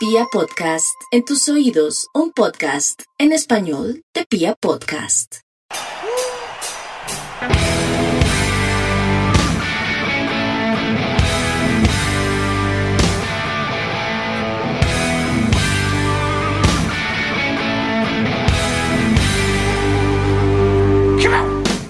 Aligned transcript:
Pia 0.00 0.24
Podcast, 0.32 0.96
en 1.10 1.26
tus 1.26 1.46
oídos, 1.50 2.08
un 2.14 2.32
podcast 2.32 3.02
en 3.18 3.32
español 3.32 4.02
de 4.14 4.24
Pia 4.24 4.54
Podcast. 4.58 5.40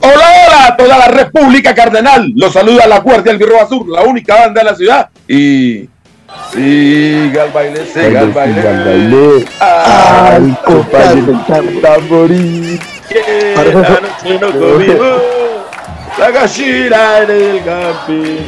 Hola, 0.01 0.15
hola 0.49 0.67
a 0.67 0.77
toda 0.77 0.99
la 0.99 1.07
República 1.07 1.73
Cardenal. 1.77 2.33
Los 2.35 2.55
saluda 2.55 2.89
la 2.89 2.99
Guardia 2.99 3.31
del 3.31 3.39
Birro 3.39 3.61
Azul, 3.61 3.93
la 3.93 4.03
única 4.03 4.35
banda 4.35 4.63
de 4.63 4.65
la 4.69 4.75
ciudad. 4.75 5.11
Y 5.29 5.89
siga 6.53 7.45
el 7.45 7.51
baile, 7.53 7.87
siga 7.87 8.21
el 8.21 8.31
baile. 8.31 8.55
Siga 8.55 8.71
el 8.71 8.85
baile. 8.85 9.45
Ay, 9.61 10.57
compadre, 10.65 11.23
noche 14.01 14.39
no 14.41 14.49
comimos 14.53 15.23
la 16.19 16.31
gallina 16.31 17.19
en 17.19 17.31
el 17.31 17.65
camping. 17.65 18.39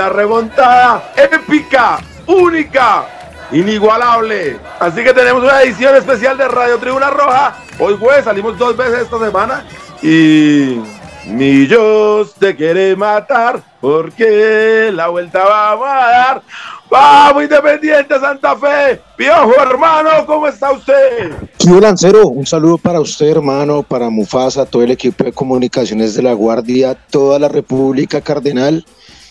Una 0.00 0.08
remontada 0.08 1.12
épica, 1.14 1.98
única, 2.26 3.04
inigualable. 3.52 4.58
Así 4.78 5.04
que 5.04 5.12
tenemos 5.12 5.42
una 5.42 5.62
edición 5.62 5.94
especial 5.94 6.38
de 6.38 6.48
Radio 6.48 6.78
Tribuna 6.78 7.10
Roja. 7.10 7.56
Hoy 7.78 7.98
jueves 8.00 8.24
salimos 8.24 8.56
dos 8.56 8.74
veces 8.78 9.00
esta 9.00 9.18
semana 9.18 9.62
y 10.02 10.80
Millos 11.26 12.34
te 12.34 12.56
quiere 12.56 12.96
matar 12.96 13.62
porque 13.78 14.90
la 14.90 15.08
vuelta 15.08 15.44
vamos 15.44 15.86
a 15.86 15.94
dar. 15.94 16.42
Vamos 16.90 17.42
Independiente 17.42 18.18
Santa 18.18 18.56
Fe. 18.56 19.00
Piojo 19.16 19.54
hermano, 19.60 20.10
¿cómo 20.24 20.46
está 20.46 20.72
usted? 20.72 21.30
Tío 21.58 21.78
Lancero, 21.78 22.26
un 22.28 22.46
saludo 22.46 22.78
para 22.78 23.00
usted, 23.00 23.28
hermano, 23.28 23.82
para 23.82 24.08
Mufasa, 24.08 24.64
todo 24.64 24.82
el 24.82 24.92
equipo 24.92 25.24
de 25.24 25.32
comunicaciones 25.32 26.14
de 26.14 26.22
la 26.22 26.32
Guardia, 26.32 26.96
toda 27.10 27.38
la 27.38 27.48
República 27.48 28.22
Cardenal 28.22 28.82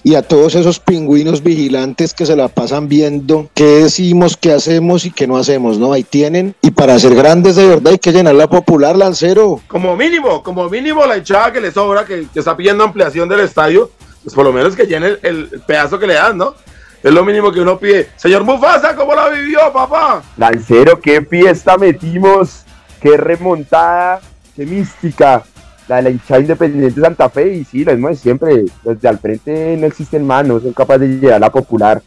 y 0.03 0.15
a 0.15 0.21
todos 0.21 0.55
esos 0.55 0.79
pingüinos 0.79 1.43
vigilantes 1.43 2.13
que 2.13 2.25
se 2.25 2.35
la 2.35 2.47
pasan 2.47 2.87
viendo 2.87 3.49
qué 3.53 3.65
decimos, 3.65 4.37
qué 4.37 4.53
hacemos 4.53 5.05
y 5.05 5.11
qué 5.11 5.27
no 5.27 5.37
hacemos, 5.37 5.77
¿no? 5.77 5.93
Ahí 5.93 6.03
tienen. 6.03 6.55
Y 6.61 6.71
para 6.71 6.97
ser 6.99 7.15
grandes 7.15 7.55
de 7.55 7.67
verdad 7.67 7.93
hay 7.93 7.99
que 7.99 8.11
llenar 8.11 8.35
la 8.35 8.49
popular, 8.49 8.95
Lancero. 8.95 9.61
Como 9.67 9.95
mínimo, 9.95 10.43
como 10.43 10.69
mínimo 10.69 11.05
la 11.05 11.17
hinchada 11.17 11.51
que 11.51 11.61
le 11.61 11.71
sobra, 11.71 12.05
que, 12.05 12.27
que 12.33 12.39
está 12.39 12.55
pidiendo 12.55 12.83
ampliación 12.83 13.27
del 13.27 13.41
estadio, 13.41 13.91
pues 14.23 14.33
por 14.33 14.45
lo 14.45 14.53
menos 14.53 14.75
que 14.75 14.85
llene 14.85 15.07
el, 15.07 15.19
el 15.23 15.61
pedazo 15.65 15.99
que 15.99 16.07
le 16.07 16.13
dan, 16.13 16.37
¿no? 16.37 16.55
Es 17.01 17.13
lo 17.13 17.23
mínimo 17.23 17.51
que 17.51 17.61
uno 17.61 17.79
pide. 17.79 18.09
Señor 18.17 18.43
Mufasa, 18.43 18.95
¿cómo 18.95 19.15
la 19.15 19.29
vivió, 19.29 19.71
papá? 19.71 20.21
Lancero, 20.35 20.99
qué 20.99 21.21
fiesta 21.21 21.77
metimos, 21.77 22.63
qué 23.01 23.15
remontada, 23.15 24.19
qué 24.55 24.65
mística. 24.65 25.43
La 25.89 25.97
de 25.97 26.03
la 26.03 26.09
hinchada 26.11 26.39
independiente 26.39 26.95
de 26.95 27.01
Santa 27.01 27.29
Fe, 27.29 27.51
y 27.55 27.63
sí, 27.65 27.83
lo 27.83 27.91
mismo 27.91 28.09
de 28.09 28.15
siempre. 28.15 28.65
Desde 28.83 29.07
al 29.07 29.17
frente 29.17 29.75
no 29.75 29.87
existen 29.87 30.25
manos, 30.25 30.61
son 30.61 30.71
capaces 30.71 31.01
de 31.01 31.17
llegar 31.17 31.37
a 31.37 31.39
la 31.39 31.51
popular. 31.51 32.01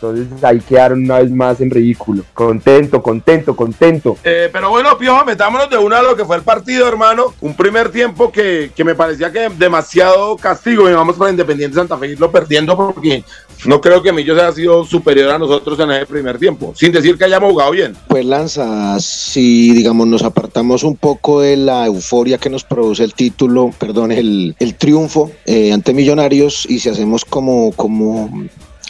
Entonces 0.00 0.44
ahí 0.44 0.60
quedaron 0.60 1.04
una 1.04 1.18
vez 1.18 1.30
más 1.30 1.60
en 1.60 1.70
ridículo. 1.70 2.22
Contento, 2.32 3.02
contento, 3.02 3.56
contento. 3.56 4.16
Eh, 4.22 4.48
pero 4.52 4.70
bueno, 4.70 4.96
Piojo, 4.96 5.24
metámonos 5.24 5.68
de 5.68 5.76
una 5.76 5.98
a 5.98 6.02
lo 6.02 6.16
que 6.16 6.24
fue 6.24 6.36
el 6.36 6.42
partido, 6.42 6.86
hermano. 6.86 7.34
Un 7.40 7.54
primer 7.54 7.90
tiempo 7.90 8.30
que, 8.30 8.70
que 8.74 8.84
me 8.84 8.94
parecía 8.94 9.32
que 9.32 9.48
demasiado 9.58 10.36
castigo. 10.36 10.88
Y 10.88 10.92
vamos 10.92 11.16
para 11.16 11.30
Independiente 11.30 11.76
Santa 11.76 11.98
Fe 11.98 12.08
irlo 12.08 12.30
perdiendo 12.30 12.76
porque 12.76 13.24
no 13.64 13.80
creo 13.80 14.02
que 14.02 14.12
Millos 14.12 14.38
haya 14.38 14.52
sido 14.52 14.84
superior 14.84 15.30
a 15.30 15.38
nosotros 15.38 15.78
en 15.80 15.90
ese 15.90 16.06
primer 16.06 16.38
tiempo. 16.38 16.72
Sin 16.76 16.92
decir 16.92 17.18
que 17.18 17.24
hayamos 17.24 17.50
jugado 17.50 17.72
bien. 17.72 17.96
Pues 18.06 18.24
Lanza, 18.24 19.00
si 19.00 19.72
digamos 19.72 20.06
nos 20.06 20.22
apartamos 20.22 20.84
un 20.84 20.96
poco 20.96 21.40
de 21.40 21.56
la 21.56 21.86
euforia 21.86 22.38
que 22.38 22.50
nos 22.50 22.62
produce 22.62 23.02
el 23.02 23.14
título, 23.14 23.72
perdón, 23.78 24.12
el, 24.12 24.54
el 24.60 24.74
triunfo 24.76 25.32
eh, 25.44 25.72
ante 25.72 25.92
Millonarios 25.92 26.66
y 26.68 26.78
si 26.78 26.88
hacemos 26.88 27.24
como, 27.24 27.72
como 27.72 28.30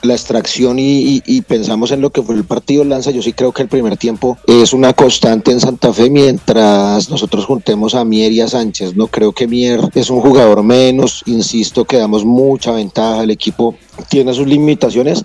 la 0.03 0.15
extracción 0.15 0.77
y, 0.79 1.21
pensamos 1.43 1.91
en 1.93 2.01
lo 2.01 2.11
que 2.11 2.23
fue 2.23 2.35
el 2.35 2.45
partido 2.45 2.85
Lanza, 2.85 3.11
yo 3.11 3.23
sí 3.23 3.33
creo 3.33 3.53
que 3.53 3.63
el 3.63 3.69
primer 3.69 3.97
tiempo 3.97 4.37
es 4.47 4.73
una 4.73 4.93
constante 4.93 5.51
en 5.51 5.61
Santa 5.61 5.93
Fe 5.93 6.11
mientras 6.11 7.09
nosotros 7.09 7.47
juntemos 7.47 7.95
a 7.95 8.05
Mier 8.05 8.33
y 8.33 8.41
a 8.41 8.49
Sánchez. 8.49 8.97
No 8.97 9.07
creo 9.07 9.33
que 9.33 9.47
Mier 9.47 9.81
es 9.95 10.11
un 10.11 10.21
jugador 10.21 10.63
menos, 10.63 11.23
insisto 11.27 11.85
que 11.85 11.99
damos 11.99 12.25
mucha 12.25 12.73
ventaja, 12.73 13.23
el 13.23 13.31
equipo 13.31 13.75
tiene 14.09 14.35
sus 14.35 14.47
limitaciones 14.47 15.25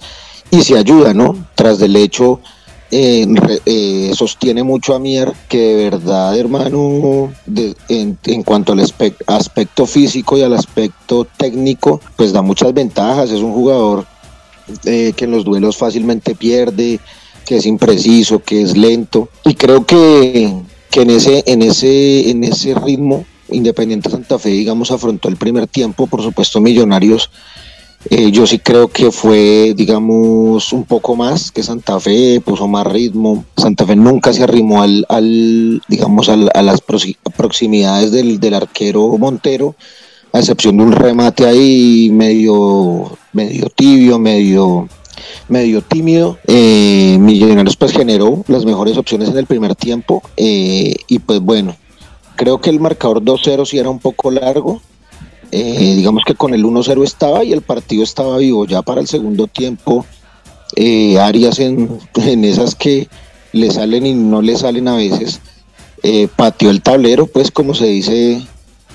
y 0.49 0.61
se 0.61 0.77
ayuda, 0.77 1.13
¿no? 1.13 1.35
Tras 1.55 1.79
del 1.79 1.95
hecho, 1.95 2.39
eh, 2.91 3.25
eh, 3.65 4.11
sostiene 4.13 4.61
mucho 4.61 4.93
a 4.93 4.99
Mier 4.99 5.33
que 5.49 5.57
de 5.57 5.89
verdad, 5.89 6.37
hermano, 6.37 7.33
en, 7.89 8.43
cuanto 8.43 8.73
al 8.73 8.79
aspecto, 8.79 9.23
aspecto 9.27 9.85
físico 9.87 10.37
y 10.37 10.43
al 10.43 10.53
aspecto 10.53 11.25
técnico, 11.37 11.99
pues 12.15 12.31
da 12.31 12.43
muchas 12.43 12.73
ventajas, 12.73 13.31
es 13.31 13.41
un 13.41 13.53
jugador 13.53 14.05
eh, 14.85 15.13
que 15.15 15.25
en 15.25 15.31
los 15.31 15.45
duelos 15.45 15.77
fácilmente 15.77 16.35
pierde, 16.35 16.99
que 17.45 17.57
es 17.57 17.65
impreciso, 17.65 18.39
que 18.39 18.61
es 18.61 18.77
lento. 18.77 19.29
Y 19.45 19.55
creo 19.55 19.85
que, 19.85 20.53
que 20.89 21.01
en, 21.01 21.09
ese, 21.09 21.43
en, 21.47 21.61
ese, 21.61 22.29
en 22.29 22.43
ese 22.43 22.73
ritmo, 22.75 23.25
Independiente 23.49 24.09
Santa 24.09 24.39
Fe, 24.39 24.49
digamos, 24.49 24.91
afrontó 24.91 25.27
el 25.27 25.35
primer 25.35 25.67
tiempo, 25.67 26.07
por 26.07 26.21
supuesto, 26.21 26.59
Millonarios. 26.59 27.29
Eh, 28.09 28.31
yo 28.31 28.45
sí 28.45 28.59
creo 28.59 28.89
que 28.89 29.11
fue, 29.11 29.73
digamos, 29.75 30.73
un 30.73 30.83
poco 30.83 31.15
más 31.15 31.51
que 31.51 31.63
Santa 31.63 31.99
Fe, 31.99 32.41
puso 32.41 32.67
más 32.67 32.85
ritmo. 32.87 33.45
Santa 33.55 33.85
Fe 33.85 33.95
nunca 33.95 34.33
se 34.33 34.43
arrimó 34.43 34.81
al, 34.81 35.05
al 35.07 35.81
digamos, 35.87 36.29
al, 36.29 36.49
a 36.53 36.61
las 36.61 36.81
proximidades 36.81 38.11
del, 38.11 38.39
del 38.39 38.53
arquero 38.55 39.17
Montero 39.17 39.75
a 40.33 40.39
excepción 40.39 40.77
de 40.77 40.83
un 40.83 40.91
remate 40.91 41.45
ahí 41.45 42.09
medio, 42.11 43.17
medio 43.33 43.69
tibio, 43.69 44.17
medio, 44.17 44.89
medio 45.47 45.81
tímido. 45.83 46.39
Eh, 46.47 47.17
Millonarios 47.19 47.77
pues 47.77 47.91
generó 47.91 48.43
las 48.47 48.65
mejores 48.65 48.97
opciones 48.97 49.29
en 49.29 49.37
el 49.37 49.45
primer 49.45 49.75
tiempo 49.75 50.23
eh, 50.35 50.95
y 51.07 51.19
pues 51.19 51.39
bueno, 51.39 51.75
creo 52.35 52.59
que 52.59 52.71
el 52.71 52.79
marcador 52.79 53.21
2-0 53.21 53.65
sí 53.67 53.77
era 53.77 53.91
un 53.91 53.99
poco 53.99 54.31
largo. 54.31 54.81
Eh, 55.51 55.93
digamos 55.95 56.23
que 56.25 56.33
con 56.33 56.55
el 56.55 56.65
1-0 56.65 57.03
estaba 57.03 57.43
y 57.43 57.53
el 57.53 57.61
partido 57.61 58.03
estaba 58.03 58.39
vivo 58.39 58.65
ya 58.65 58.81
para 58.81 59.01
el 59.01 59.07
segundo 59.07 59.45
tiempo. 59.45 60.03
Eh, 60.75 61.19
Arias 61.19 61.59
en, 61.59 61.99
en, 62.15 62.43
esas 62.43 62.73
que 62.73 63.07
le 63.51 63.69
salen 63.69 64.07
y 64.07 64.15
no 64.15 64.41
le 64.41 64.57
salen 64.57 64.87
a 64.87 64.95
veces. 64.95 65.39
pateó 66.35 66.71
el 66.71 66.81
tablero, 66.81 67.27
pues 67.27 67.51
como 67.51 67.75
se 67.75 67.85
dice 67.85 68.41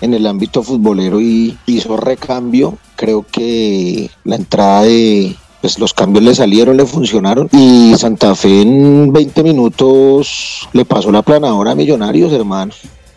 en 0.01 0.15
el 0.15 0.27
ámbito 0.27 0.63
futbolero 0.63 1.21
y 1.21 1.57
hizo 1.67 1.97
recambio. 1.97 2.79
Creo 2.97 3.25
que 3.31 4.11
la 4.25 4.37
entrada 4.37 4.83
de 4.83 5.37
pues 5.61 5.79
los 5.79 5.93
cambios 5.93 6.25
le 6.25 6.35
salieron, 6.35 6.77
le 6.77 6.87
funcionaron 6.87 7.49
y 7.53 7.93
Santa 7.97 8.35
Fe 8.35 8.63
en 8.63 9.13
20 9.13 9.43
minutos 9.43 10.69
le 10.73 10.85
pasó 10.85 11.11
la 11.11 11.23
planadora 11.23 11.73
a 11.73 11.75
Millonarios, 11.75 12.33
hermano. 12.33 12.73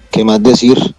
¿Qué 0.10 0.24
más 0.24 0.42
decir? 0.42 0.96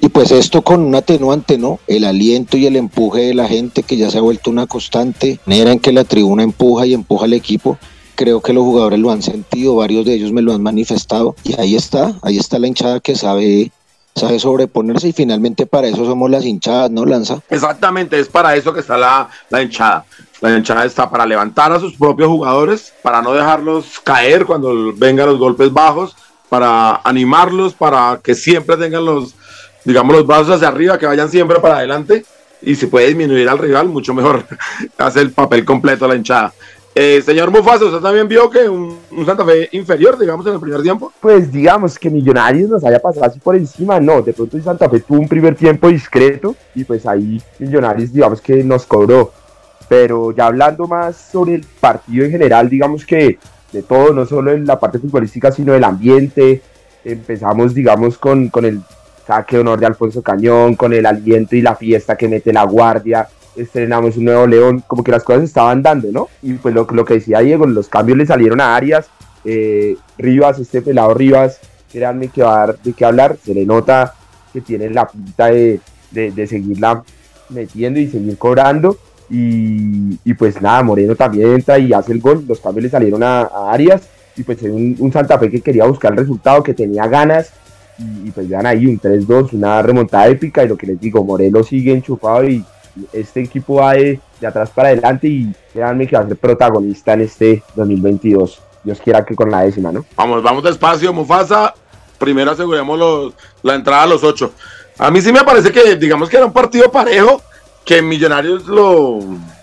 Y 0.00 0.08
pues 0.08 0.30
esto 0.30 0.62
con 0.62 0.80
un 0.80 0.94
atenuante, 0.94 1.58
¿no? 1.58 1.80
El 1.88 2.04
aliento 2.04 2.56
y 2.56 2.66
el 2.66 2.76
empuje 2.76 3.22
de 3.22 3.34
la 3.34 3.48
gente 3.48 3.82
que 3.82 3.96
ya 3.96 4.10
se 4.10 4.18
ha 4.18 4.22
vuelto 4.22 4.50
una 4.50 4.66
constante, 4.66 5.40
manera 5.44 5.72
en 5.72 5.80
que 5.80 5.92
la 5.92 6.04
tribuna 6.04 6.44
empuja 6.44 6.86
y 6.86 6.94
empuja 6.94 7.24
al 7.24 7.32
equipo. 7.32 7.78
Creo 8.14 8.40
que 8.40 8.52
los 8.52 8.64
jugadores 8.64 8.98
lo 8.98 9.10
han 9.10 9.22
sentido, 9.22 9.76
varios 9.76 10.04
de 10.04 10.14
ellos 10.14 10.32
me 10.32 10.42
lo 10.42 10.52
han 10.52 10.62
manifestado 10.62 11.36
y 11.44 11.60
ahí 11.60 11.74
está, 11.76 12.16
ahí 12.22 12.36
está 12.36 12.58
la 12.58 12.68
hinchada 12.68 13.00
que 13.00 13.16
sabe 13.16 13.70
sabe 14.18 14.38
sobreponerse 14.38 15.08
y 15.08 15.12
finalmente 15.12 15.66
para 15.66 15.88
eso 15.88 16.04
somos 16.04 16.30
las 16.30 16.44
hinchadas, 16.44 16.90
¿no, 16.90 17.04
Lanza? 17.04 17.40
Exactamente, 17.48 18.18
es 18.18 18.28
para 18.28 18.54
eso 18.56 18.72
que 18.72 18.80
está 18.80 18.96
la, 18.96 19.28
la 19.50 19.62
hinchada. 19.62 20.04
La 20.40 20.56
hinchada 20.56 20.84
está 20.84 21.10
para 21.10 21.26
levantar 21.26 21.72
a 21.72 21.80
sus 21.80 21.94
propios 21.96 22.28
jugadores, 22.28 22.92
para 23.02 23.22
no 23.22 23.32
dejarlos 23.32 23.98
caer 24.00 24.46
cuando 24.46 24.92
vengan 24.94 25.26
los 25.26 25.38
golpes 25.38 25.72
bajos, 25.72 26.16
para 26.48 27.00
animarlos, 27.04 27.74
para 27.74 28.20
que 28.22 28.34
siempre 28.34 28.76
tengan 28.76 29.04
los, 29.04 29.34
digamos, 29.84 30.14
los 30.14 30.26
brazos 30.26 30.50
hacia 30.50 30.68
arriba, 30.68 30.98
que 30.98 31.06
vayan 31.06 31.30
siempre 31.30 31.58
para 31.60 31.78
adelante. 31.78 32.24
Y 32.62 32.74
si 32.74 32.86
puede 32.86 33.08
disminuir 33.08 33.48
al 33.48 33.58
rival, 33.58 33.88
mucho 33.88 34.14
mejor. 34.14 34.44
Hace 34.98 35.20
el 35.20 35.32
papel 35.32 35.64
completo 35.64 36.08
la 36.08 36.16
hinchada. 36.16 36.52
Eh, 37.00 37.22
señor 37.22 37.52
Mufasa, 37.52 37.84
¿usted 37.84 38.00
también 38.00 38.26
vio 38.26 38.50
que 38.50 38.68
un, 38.68 38.98
un, 39.12 39.24
Santa 39.24 39.44
Fe 39.44 39.68
inferior, 39.70 40.18
digamos, 40.18 40.44
en 40.48 40.54
el 40.54 40.58
primer 40.58 40.82
tiempo? 40.82 41.12
Pues 41.20 41.52
digamos 41.52 41.96
que 41.96 42.10
Millonarios 42.10 42.68
nos 42.68 42.84
haya 42.84 42.98
pasado 42.98 43.26
así 43.26 43.38
por 43.38 43.54
encima, 43.54 44.00
no, 44.00 44.20
de 44.20 44.32
pronto 44.32 44.60
Santa 44.60 44.90
Fe 44.90 44.98
tuvo 44.98 45.20
un 45.20 45.28
primer 45.28 45.54
tiempo 45.54 45.86
discreto 45.86 46.56
y 46.74 46.82
pues 46.82 47.06
ahí 47.06 47.40
Millonarios, 47.60 48.12
digamos 48.12 48.40
que 48.40 48.64
nos 48.64 48.84
cobró. 48.84 49.30
Pero 49.88 50.32
ya 50.32 50.46
hablando 50.46 50.88
más 50.88 51.16
sobre 51.30 51.54
el 51.54 51.64
partido 51.78 52.24
en 52.24 52.32
general, 52.32 52.68
digamos 52.68 53.06
que 53.06 53.38
de 53.70 53.82
todo, 53.84 54.12
no 54.12 54.26
solo 54.26 54.50
en 54.50 54.66
la 54.66 54.80
parte 54.80 54.98
futbolística, 54.98 55.52
sino 55.52 55.74
del 55.74 55.84
ambiente. 55.84 56.62
Empezamos, 57.04 57.74
digamos, 57.74 58.18
con, 58.18 58.48
con 58.48 58.64
el 58.64 58.80
saque 59.24 59.54
de 59.54 59.60
honor 59.60 59.78
de 59.78 59.86
Alfonso 59.86 60.20
Cañón, 60.20 60.74
con 60.74 60.92
el 60.92 61.06
aliento 61.06 61.54
y 61.54 61.62
la 61.62 61.76
fiesta 61.76 62.16
que 62.16 62.26
mete 62.26 62.52
la 62.52 62.64
guardia. 62.64 63.28
Estrenamos 63.58 64.16
un 64.16 64.24
nuevo 64.24 64.46
León, 64.46 64.84
como 64.86 65.02
que 65.02 65.10
las 65.10 65.24
cosas 65.24 65.42
estaban 65.42 65.82
dando, 65.82 66.12
¿no? 66.12 66.28
Y 66.42 66.54
pues 66.54 66.74
lo, 66.74 66.86
lo 66.90 67.04
que 67.04 67.14
decía 67.14 67.40
Diego, 67.40 67.66
los 67.66 67.88
cambios 67.88 68.16
le 68.16 68.26
salieron 68.26 68.60
a 68.60 68.76
Arias. 68.76 69.10
Eh, 69.44 69.96
Rivas, 70.16 70.58
este 70.58 70.82
pelado 70.82 71.14
Rivas, 71.14 71.60
créanme 71.90 72.28
que 72.28 72.42
va 72.42 72.54
a 72.54 72.66
dar 72.66 72.78
de 72.78 72.92
qué 72.92 73.04
hablar. 73.04 73.36
Se 73.44 73.54
le 73.54 73.64
nota 73.64 74.14
que 74.52 74.60
tiene 74.60 74.90
la 74.90 75.08
pinta 75.08 75.46
de, 75.46 75.80
de, 76.10 76.46
seguirla 76.46 77.02
metiendo 77.48 77.98
y 78.00 78.08
seguir 78.08 78.38
cobrando. 78.38 78.96
Y, 79.30 80.18
y, 80.24 80.34
pues 80.34 80.60
nada, 80.62 80.82
Moreno 80.82 81.14
también 81.14 81.52
entra 81.52 81.78
y 81.78 81.92
hace 81.92 82.12
el 82.12 82.20
gol. 82.20 82.44
Los 82.46 82.60
cambios 82.60 82.84
le 82.84 82.90
salieron 82.90 83.22
a, 83.22 83.40
a 83.40 83.72
Arias. 83.72 84.02
Y 84.36 84.42
pues 84.42 84.62
un, 84.62 84.96
un, 84.98 85.12
Santa 85.12 85.38
Fe 85.38 85.50
que 85.50 85.60
quería 85.60 85.84
buscar 85.84 86.12
el 86.12 86.18
resultado, 86.18 86.62
que 86.62 86.74
tenía 86.74 87.06
ganas. 87.06 87.52
Y, 87.98 88.28
y 88.28 88.30
pues 88.30 88.48
vean 88.48 88.66
ahí 88.66 88.86
un 88.86 89.00
3-2, 89.00 89.52
una 89.52 89.82
remontada 89.82 90.28
épica. 90.28 90.64
Y 90.64 90.68
lo 90.68 90.76
que 90.76 90.86
les 90.86 91.00
digo, 91.00 91.24
Moreno 91.24 91.62
sigue 91.62 91.92
enchufado 91.92 92.48
y 92.48 92.64
este 93.12 93.42
equipo 93.42 93.76
va 93.76 93.94
de, 93.94 94.20
atrás 94.46 94.70
para 94.70 94.88
adelante. 94.88 95.28
Y 95.28 95.52
créanme 95.72 96.06
que 96.06 96.16
va 96.16 96.22
a 96.22 96.28
ser 96.28 96.36
protagonista 96.36 97.14
en 97.14 97.22
este 97.22 97.62
2022. 97.74 98.62
Dios 98.84 99.00
quiera 99.02 99.24
que 99.24 99.34
con 99.34 99.50
la 99.50 99.62
décima, 99.62 99.92
¿no? 99.92 100.04
Vamos, 100.16 100.42
vamos 100.42 100.64
despacio, 100.64 101.12
Mufasa. 101.12 101.74
Primero 102.18 102.50
aseguremos 102.50 102.98
los, 102.98 103.34
la 103.62 103.74
entrada 103.74 104.02
a 104.02 104.06
los 104.06 104.24
ocho. 104.24 104.52
A 104.98 105.10
mí 105.10 105.20
sí 105.20 105.32
me 105.32 105.44
parece 105.44 105.70
que, 105.70 105.96
digamos 105.96 106.28
que 106.28 106.36
era 106.36 106.46
un 106.46 106.52
partido 106.52 106.90
parejo 106.90 107.42
que 107.84 108.02
Millonarios 108.02 108.66
lo, 108.66 109.20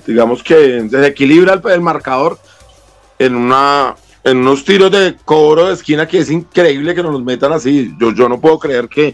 digamos 0.07 0.41
que 0.41 0.55
desequilibra 0.55 1.53
el, 1.53 1.71
el, 1.71 1.81
marcador 1.81 2.39
en 3.19 3.35
una 3.35 3.95
en 4.23 4.37
unos 4.37 4.65
tiros 4.65 4.89
de 4.89 5.15
cobro 5.23 5.67
de 5.67 5.75
esquina 5.75 6.07
que 6.07 6.19
es 6.19 6.31
increíble 6.31 6.95
que 6.95 7.03
nos 7.03 7.13
los 7.13 7.23
metan 7.23 7.53
así. 7.53 7.93
Yo, 7.99 8.11
yo 8.13 8.27
no 8.27 8.41
puedo 8.41 8.57
creer 8.57 8.89
que, 8.89 9.13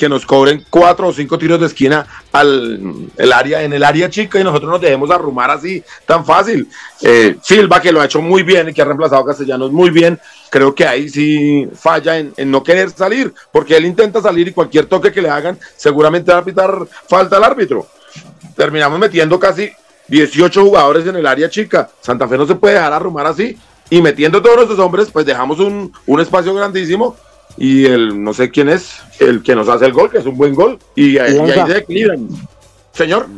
que 0.00 0.08
nos 0.08 0.24
cobren 0.24 0.64
cuatro 0.70 1.08
o 1.08 1.12
cinco 1.12 1.36
tiros 1.36 1.60
de 1.60 1.66
esquina 1.66 2.06
al 2.32 2.80
el 3.18 3.32
área, 3.34 3.62
en 3.62 3.74
el 3.74 3.84
área 3.84 4.08
chica 4.08 4.40
y 4.40 4.44
nosotros 4.44 4.70
nos 4.70 4.80
dejemos 4.80 5.10
arrumar 5.10 5.50
así 5.50 5.84
tan 6.06 6.24
fácil. 6.24 6.66
Eh, 7.02 7.36
Silva, 7.42 7.82
que 7.82 7.92
lo 7.92 8.00
ha 8.00 8.06
hecho 8.06 8.22
muy 8.22 8.42
bien 8.42 8.70
y 8.70 8.72
que 8.72 8.80
ha 8.80 8.86
reemplazado 8.86 9.20
a 9.20 9.26
Castellanos 9.26 9.70
muy 9.72 9.90
bien, 9.90 10.18
creo 10.48 10.74
que 10.74 10.86
ahí 10.86 11.10
sí 11.10 11.68
falla 11.74 12.16
en, 12.16 12.32
no 12.50 12.62
querer 12.62 12.88
salir, 12.88 13.34
porque 13.52 13.76
él 13.76 13.84
intenta 13.84 14.22
salir 14.22 14.48
y 14.48 14.52
cualquier 14.52 14.86
toque 14.86 15.12
que 15.12 15.20
le 15.20 15.28
hagan 15.28 15.58
seguramente 15.76 16.32
va 16.32 16.38
a 16.38 16.44
pitar 16.46 16.86
falta 17.06 17.36
al 17.36 17.44
árbitro 17.44 17.86
terminamos 18.56 18.98
metiendo 18.98 19.38
casi 19.38 19.70
18 20.08 20.64
jugadores 20.64 21.06
en 21.06 21.16
el 21.16 21.26
área 21.26 21.50
chica. 21.50 21.90
Santa 22.00 22.26
Fe 22.26 22.38
no 22.38 22.46
se 22.46 22.54
puede 22.54 22.76
dejar 22.76 22.94
arrumar 22.94 23.26
así. 23.26 23.58
Y 23.90 24.00
metiendo 24.00 24.40
todos 24.40 24.56
nuestros 24.56 24.78
hombres, 24.78 25.10
pues 25.12 25.26
dejamos 25.26 25.60
un, 25.60 25.92
un, 26.06 26.20
espacio 26.20 26.54
grandísimo. 26.54 27.16
Y 27.56 27.86
el, 27.86 28.22
no 28.22 28.32
sé 28.32 28.50
quién 28.50 28.68
es, 28.68 28.96
el 29.18 29.42
que 29.42 29.54
nos 29.54 29.68
hace 29.68 29.86
el 29.86 29.92
gol, 29.92 30.10
que 30.10 30.18
es 30.18 30.26
un 30.26 30.36
buen 30.36 30.54
gol. 30.54 30.78
Y, 30.94 31.12
y 31.12 31.18
ahí 31.18 31.34
se 31.66 31.78
equilibran. 31.78 32.28
Señor. 32.92 33.28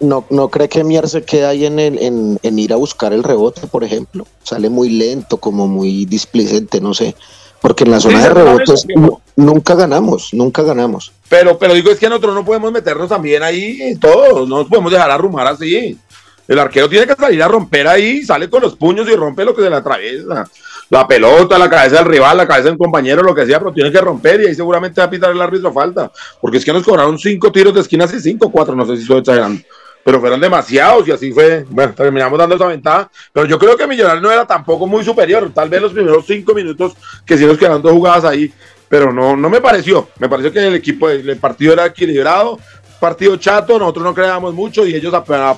No, 0.00 0.24
no 0.30 0.48
cree 0.48 0.68
que 0.68 0.84
Mier 0.84 1.08
se 1.08 1.24
queda 1.24 1.48
ahí 1.48 1.66
en, 1.66 1.78
el, 1.78 1.98
en, 1.98 2.38
en, 2.42 2.58
ir 2.58 2.72
a 2.72 2.76
buscar 2.76 3.12
el 3.12 3.24
rebote, 3.24 3.66
por 3.66 3.82
ejemplo. 3.82 4.26
Sale 4.44 4.68
muy 4.68 4.90
lento, 4.90 5.38
como 5.38 5.66
muy 5.66 6.04
displicente, 6.04 6.80
no 6.80 6.94
sé. 6.94 7.16
Porque 7.60 7.84
en 7.84 7.90
la 7.90 8.00
zona 8.00 8.18
sí, 8.18 8.22
de 8.22 8.34
rebotes 8.34 8.86
no, 8.94 9.20
nunca 9.34 9.74
ganamos, 9.74 10.32
nunca 10.32 10.62
ganamos. 10.62 11.12
Pero, 11.28 11.58
pero 11.58 11.74
digo, 11.74 11.90
es 11.90 11.98
que 11.98 12.08
nosotros 12.08 12.34
no 12.34 12.44
podemos 12.44 12.70
meternos 12.70 13.08
también 13.08 13.42
ahí 13.42 13.96
todos, 14.00 14.48
no 14.48 14.58
nos 14.58 14.68
podemos 14.68 14.92
dejar 14.92 15.10
arrumar 15.10 15.48
así. 15.48 15.98
El 16.48 16.58
arquero 16.58 16.88
tiene 16.88 17.06
que 17.06 17.14
salir 17.14 17.42
a 17.42 17.48
romper 17.48 17.86
ahí, 17.86 18.24
sale 18.24 18.48
con 18.48 18.62
los 18.62 18.74
puños 18.74 19.06
y 19.08 19.14
rompe 19.14 19.44
lo 19.44 19.54
que 19.54 19.62
se 19.62 19.68
le 19.68 19.76
atraviesa. 19.76 20.48
La 20.88 21.06
pelota, 21.06 21.58
la 21.58 21.68
cabeza 21.68 21.96
del 21.96 22.06
rival, 22.06 22.38
la 22.38 22.48
cabeza 22.48 22.70
del 22.70 22.78
compañero, 22.78 23.22
lo 23.22 23.34
que 23.34 23.44
sea, 23.44 23.58
pero 23.58 23.72
tiene 23.72 23.92
que 23.92 24.00
romper 24.00 24.40
y 24.40 24.46
ahí 24.46 24.54
seguramente 24.54 25.00
va 25.00 25.06
a 25.06 25.10
pitar 25.10 25.30
el 25.30 25.42
árbitro 25.42 25.70
falta. 25.72 26.10
Porque 26.40 26.56
es 26.56 26.64
que 26.64 26.72
nos 26.72 26.82
cobraron 26.82 27.18
cinco 27.18 27.52
tiros 27.52 27.74
de 27.74 27.80
esquina 27.80 28.06
y 28.06 28.18
cinco, 28.18 28.50
cuatro, 28.50 28.74
no 28.74 28.86
sé 28.86 28.96
si 28.96 29.02
estoy 29.02 29.18
exagerando 29.18 29.60
pero 30.08 30.20
fueron 30.20 30.40
demasiados 30.40 31.06
y 31.06 31.12
así 31.12 31.32
fue. 31.32 31.66
Bueno, 31.68 31.92
terminamos 31.92 32.38
dando 32.38 32.54
esa 32.54 32.66
ventaja. 32.66 33.10
Pero 33.30 33.44
yo 33.44 33.58
creo 33.58 33.76
que 33.76 33.86
Millonarios 33.86 34.22
no 34.22 34.32
era 34.32 34.46
tampoco 34.46 34.86
muy 34.86 35.04
superior. 35.04 35.50
Tal 35.54 35.68
vez 35.68 35.82
los 35.82 35.92
primeros 35.92 36.24
cinco 36.24 36.54
minutos 36.54 36.94
que 37.26 37.36
sí 37.36 37.44
nos 37.44 37.58
quedaron 37.58 37.82
dos 37.82 37.92
jugadas 37.92 38.24
ahí, 38.24 38.50
pero 38.88 39.12
no, 39.12 39.36
no 39.36 39.50
me 39.50 39.60
pareció. 39.60 40.08
Me 40.18 40.26
pareció 40.26 40.50
que 40.50 40.66
el 40.66 40.74
equipo, 40.76 41.10
el 41.10 41.36
partido 41.36 41.74
era 41.74 41.84
equilibrado. 41.84 42.58
Partido 43.00 43.36
chato, 43.36 43.78
nosotros 43.78 44.04
no 44.04 44.14
creábamos 44.14 44.54
mucho 44.54 44.86
y 44.86 44.94
ellos 44.94 45.14
apenas, 45.14 45.56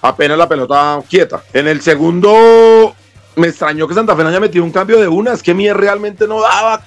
apenas 0.00 0.38
la 0.38 0.48
pelota 0.48 1.00
quieta. 1.08 1.42
En 1.52 1.68
el 1.68 1.82
segundo, 1.82 2.94
me 3.36 3.48
extrañó 3.48 3.86
que 3.86 3.94
Santa 3.94 4.16
Fe 4.16 4.22
no 4.22 4.30
haya 4.30 4.40
metido 4.40 4.64
un 4.64 4.72
cambio 4.72 5.00
de 5.00 5.08
una. 5.08 5.32
Es 5.32 5.42
que 5.42 5.54
Mier 5.54 5.76
realmente 5.76 6.26
no 6.26 6.40
daba 6.40 6.80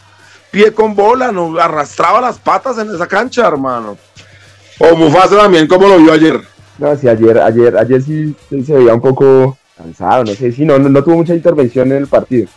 pie 0.51 0.74
con 0.74 0.95
bola, 0.95 1.31
no 1.31 1.57
arrastraba 1.59 2.19
las 2.19 2.38
patas 2.38 2.77
en 2.77 2.94
esa 2.94 3.07
cancha, 3.07 3.48
hermano. 3.48 3.98
O 4.80 4.95
Mufasa 4.95 5.38
también, 5.38 5.68
como 5.68 5.88
lo 5.88 5.98
vio 5.98 6.13
ayer. 6.13 6.42
No, 6.80 6.95
sí, 6.95 7.07
ayer, 7.07 7.38
ayer, 7.38 7.77
ayer 7.77 8.01
sí, 8.01 8.36
sí, 8.50 8.63
se 8.63 8.74
veía 8.74 8.95
un 8.95 9.01
poco 9.01 9.56
cansado, 9.77 10.24
no 10.24 10.33
sé 10.33 10.51
si 10.51 10.65
no, 10.65 10.80
no, 10.80 10.89
no, 10.89 11.03
tuvo 11.03 11.18
mucha 11.18 11.36
intervención 11.36 11.92
en 11.92 12.00
el 12.00 12.07
partido. 12.07 12.48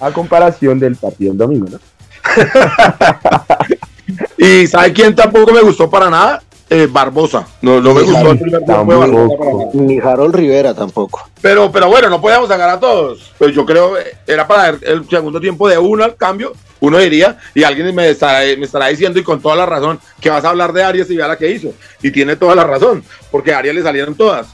A 0.00 0.12
comparación 0.12 0.78
del 0.78 0.94
partido 0.94 1.32
del 1.32 1.38
domingo, 1.38 1.66
¿no? 1.70 1.78
y 4.38 4.66
¿sabe 4.68 4.92
quién 4.92 5.14
tampoco 5.14 5.52
me 5.52 5.60
gustó 5.60 5.90
para 5.90 6.08
nada? 6.08 6.42
Eh, 6.70 6.88
Barbosa. 6.90 7.46
No, 7.60 7.80
no 7.80 7.92
me 7.94 8.02
gustó 8.02 8.30
el 8.32 8.38
primer 8.38 8.64
tiempo 8.64 8.92
de 8.92 8.98
Barbosa 8.98 9.36
para 9.38 9.52
nada. 9.52 9.70
Ni 9.74 9.98
Harold 9.98 10.34
Rivera 10.34 10.74
tampoco. 10.74 11.28
Pero, 11.40 11.70
pero 11.70 11.88
bueno, 11.88 12.08
no 12.08 12.20
podíamos 12.20 12.48
sacar 12.48 12.70
a 12.70 12.80
todos. 12.80 13.32
Pues 13.38 13.54
yo 13.54 13.66
creo 13.66 13.94
era 14.26 14.46
para 14.46 14.68
el 14.68 15.08
segundo 15.08 15.40
tiempo 15.40 15.68
de 15.68 15.78
uno 15.78 16.04
al 16.04 16.16
cambio 16.16 16.52
uno 16.84 16.98
diría, 16.98 17.38
y 17.54 17.62
alguien 17.64 17.94
me 17.94 18.10
estará, 18.10 18.40
me 18.58 18.66
estará 18.66 18.88
diciendo 18.88 19.18
y 19.18 19.22
con 19.22 19.40
toda 19.40 19.56
la 19.56 19.64
razón, 19.64 19.98
que 20.20 20.28
vas 20.28 20.44
a 20.44 20.50
hablar 20.50 20.72
de 20.72 20.82
Arias 20.82 21.10
y 21.10 21.16
vea 21.16 21.28
la 21.28 21.38
que 21.38 21.50
hizo. 21.50 21.72
Y 22.02 22.10
tiene 22.10 22.36
toda 22.36 22.54
la 22.54 22.64
razón, 22.64 23.02
porque 23.30 23.54
a 23.54 23.58
Arias 23.58 23.74
le 23.74 23.82
salieron 23.82 24.14
todas. 24.14 24.48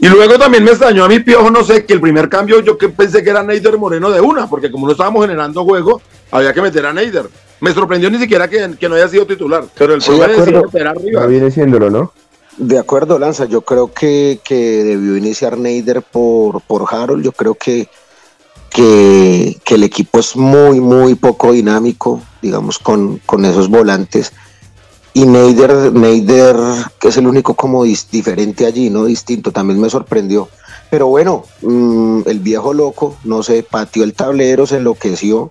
Y 0.00 0.06
luego 0.08 0.38
también 0.38 0.62
me 0.62 0.70
extrañó 0.70 1.04
a 1.04 1.08
mi 1.08 1.18
piojo, 1.18 1.50
no 1.50 1.64
sé, 1.64 1.84
que 1.84 1.94
el 1.94 2.00
primer 2.00 2.28
cambio 2.28 2.60
yo 2.60 2.78
que 2.78 2.88
pensé 2.88 3.24
que 3.24 3.30
era 3.30 3.42
Neider 3.42 3.76
Moreno 3.76 4.10
de 4.10 4.20
una, 4.20 4.48
porque 4.48 4.70
como 4.70 4.86
no 4.86 4.92
estábamos 4.92 5.22
generando 5.22 5.64
juego, 5.64 6.00
había 6.30 6.52
que 6.52 6.62
meter 6.62 6.86
a 6.86 6.92
Neider. 6.92 7.28
Me 7.60 7.72
sorprendió 7.72 8.10
ni 8.10 8.18
siquiera 8.18 8.48
que, 8.48 8.76
que 8.78 8.88
no 8.88 8.94
haya 8.94 9.08
sido 9.08 9.26
titular, 9.26 9.64
pero 9.76 9.94
el 9.94 10.02
Sí, 10.02 10.12
acuerdo. 10.12 10.62
meter 10.64 10.86
arriba. 10.86 11.22
Ya 11.22 11.26
viene 11.26 11.50
siéndolo, 11.50 11.90
¿no? 11.90 12.12
De 12.56 12.78
acuerdo, 12.78 13.18
Lanza, 13.18 13.44
yo 13.46 13.62
creo 13.62 13.92
que, 13.92 14.40
que 14.44 14.82
debió 14.84 15.16
iniciar 15.16 15.58
Neider 15.58 16.02
por, 16.02 16.60
por 16.62 16.84
Harold. 16.92 17.24
Yo 17.24 17.32
creo 17.32 17.54
que, 17.54 17.88
que, 18.70 19.56
que 19.64 19.74
el 19.74 19.84
equipo 19.84 20.18
es 20.18 20.36
muy, 20.36 20.80
muy 20.80 21.14
poco 21.14 21.52
dinámico, 21.52 22.20
digamos, 22.42 22.78
con, 22.78 23.18
con 23.26 23.44
esos 23.44 23.68
volantes. 23.68 24.32
Y 25.14 25.24
Neider, 25.26 25.92
Neider, 25.92 26.56
que 27.00 27.08
es 27.08 27.16
el 27.16 27.26
único 27.26 27.54
como 27.54 27.84
dis- 27.84 28.08
diferente 28.10 28.66
allí, 28.66 28.90
¿no? 28.90 29.04
Distinto, 29.06 29.50
también 29.52 29.80
me 29.80 29.90
sorprendió. 29.90 30.48
Pero 30.90 31.06
bueno, 31.08 31.44
mm, 31.62 32.20
el 32.26 32.38
viejo 32.40 32.72
loco, 32.72 33.16
no 33.24 33.42
sé, 33.42 33.62
pateó 33.68 34.04
el 34.04 34.14
tablero, 34.14 34.66
se 34.66 34.76
enloqueció. 34.76 35.50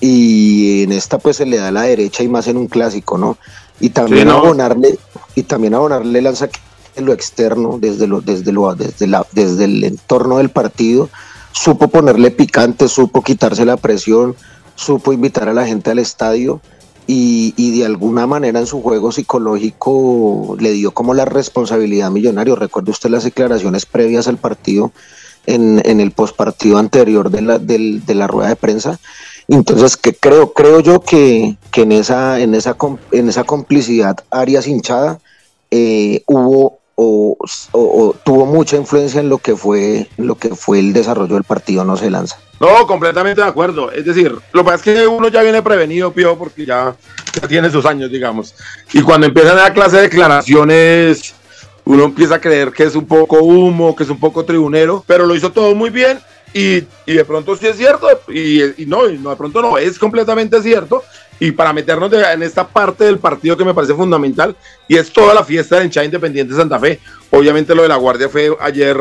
Y 0.00 0.84
en 0.84 0.92
esta 0.92 1.18
pues 1.18 1.36
se 1.38 1.46
le 1.46 1.56
da 1.56 1.70
la 1.70 1.82
derecha 1.82 2.22
y 2.22 2.28
más 2.28 2.46
en 2.46 2.56
un 2.56 2.68
clásico, 2.68 3.18
¿no? 3.18 3.36
Y 3.80 3.90
también 3.90 4.28
Sí, 4.28 4.34
¿no? 4.34 4.38
abonarle, 4.38 4.98
y 5.34 5.42
también 5.42 5.74
abonarle 5.74 6.22
lanza 6.22 6.48
en 6.96 7.04
lo 7.04 7.12
externo, 7.12 7.78
desde 7.80 8.06
lo, 8.06 8.20
desde 8.20 8.52
lo, 8.52 8.74
desde 8.74 9.06
la, 9.06 9.26
desde 9.32 9.64
el 9.64 9.84
entorno 9.84 10.38
del 10.38 10.50
partido, 10.50 11.08
supo 11.52 11.88
ponerle 11.88 12.30
picante, 12.30 12.88
supo 12.88 13.22
quitarse 13.22 13.64
la 13.64 13.76
presión, 13.76 14.34
supo 14.74 15.12
invitar 15.12 15.48
a 15.48 15.52
la 15.52 15.66
gente 15.66 15.90
al 15.90 15.98
estadio 15.98 16.60
y, 17.06 17.54
y 17.56 17.78
de 17.78 17.86
alguna 17.86 18.26
manera 18.26 18.60
en 18.60 18.66
su 18.66 18.82
juego 18.82 19.10
psicológico 19.12 20.56
le 20.60 20.72
dio 20.72 20.92
como 20.92 21.14
la 21.14 21.24
responsabilidad 21.24 22.08
a 22.08 22.10
millonario. 22.10 22.54
Recuerde 22.56 22.90
usted 22.90 23.10
las 23.10 23.24
declaraciones 23.24 23.86
previas 23.86 24.28
al 24.28 24.36
partido 24.38 24.92
en, 25.46 25.80
en 25.84 26.00
el 26.00 26.10
postpartido 26.10 26.78
anterior 26.78 27.30
de 27.30 27.42
la, 27.42 27.58
del- 27.58 28.04
de 28.04 28.14
la 28.14 28.26
rueda 28.26 28.50
de 28.50 28.56
prensa. 28.56 28.98
Entonces, 29.48 29.96
que 29.96 30.14
creo, 30.14 30.52
creo 30.52 30.80
yo 30.80 31.00
que, 31.00 31.56
que 31.72 31.82
en, 31.82 31.92
esa, 31.92 32.38
en, 32.38 32.54
esa, 32.54 32.76
en 33.12 33.28
esa 33.28 33.44
complicidad 33.44 34.18
Arias 34.30 34.66
hinchada 34.66 35.20
eh, 35.70 36.22
hubo 36.26 36.78
o, 37.00 37.36
tuvo 38.24 38.44
mucha 38.44 38.76
influencia 38.76 39.20
en 39.20 39.28
lo 39.28 39.38
que 39.38 39.54
fue 39.54 40.08
lo 40.16 40.34
que 40.34 40.56
fue 40.56 40.80
el 40.80 40.92
desarrollo 40.92 41.34
del 41.34 41.44
partido, 41.44 41.84
no 41.84 41.96
se 41.96 42.10
lanza. 42.10 42.38
No, 42.58 42.88
completamente 42.88 43.40
de 43.40 43.46
acuerdo. 43.46 43.92
Es 43.92 44.04
decir, 44.04 44.36
lo 44.52 44.62
que 44.62 44.64
pasa 44.64 44.76
es 44.76 44.82
que 44.82 45.06
uno 45.06 45.28
ya 45.28 45.42
viene 45.42 45.62
prevenido, 45.62 46.12
Pío, 46.12 46.36
porque 46.36 46.66
ya, 46.66 46.96
ya 47.40 47.46
tiene 47.46 47.70
sus 47.70 47.86
años, 47.86 48.10
digamos. 48.10 48.52
Y 48.92 49.02
cuando 49.02 49.28
empiezan 49.28 49.58
a 49.58 49.62
dar 49.62 49.74
clase 49.74 49.96
de 49.96 50.02
declaraciones, 50.02 51.34
uno 51.84 52.04
empieza 52.04 52.34
a 52.34 52.40
creer 52.40 52.72
que 52.72 52.82
es 52.82 52.96
un 52.96 53.06
poco 53.06 53.42
humo, 53.42 53.94
que 53.94 54.02
es 54.02 54.10
un 54.10 54.18
poco 54.18 54.44
tribunero, 54.44 55.04
pero 55.06 55.24
lo 55.24 55.36
hizo 55.36 55.52
todo 55.52 55.76
muy 55.76 55.90
bien. 55.90 56.18
Y, 56.54 56.84
y 57.06 57.14
de 57.14 57.24
pronto 57.24 57.56
sí 57.56 57.66
es 57.66 57.76
cierto, 57.76 58.08
y, 58.28 58.82
y 58.82 58.86
no, 58.86 59.08
y 59.08 59.18
no, 59.18 59.30
de 59.30 59.36
pronto 59.36 59.60
no, 59.60 59.76
es 59.76 59.98
completamente 59.98 60.62
cierto 60.62 61.04
y 61.40 61.52
para 61.52 61.72
meternos 61.72 62.12
en 62.12 62.42
esta 62.42 62.66
parte 62.66 63.04
del 63.04 63.18
partido 63.18 63.56
que 63.56 63.64
me 63.64 63.74
parece 63.74 63.94
fundamental, 63.94 64.56
y 64.86 64.96
es 64.96 65.12
toda 65.12 65.34
la 65.34 65.44
fiesta 65.44 65.78
de 65.78 65.84
hinchada 65.84 66.04
independiente 66.04 66.52
de 66.52 66.60
Santa 66.60 66.78
Fe. 66.78 67.00
Obviamente 67.30 67.74
lo 67.74 67.82
de 67.82 67.88
la 67.88 67.96
Guardia 67.96 68.28
fue 68.28 68.56
ayer, 68.60 68.96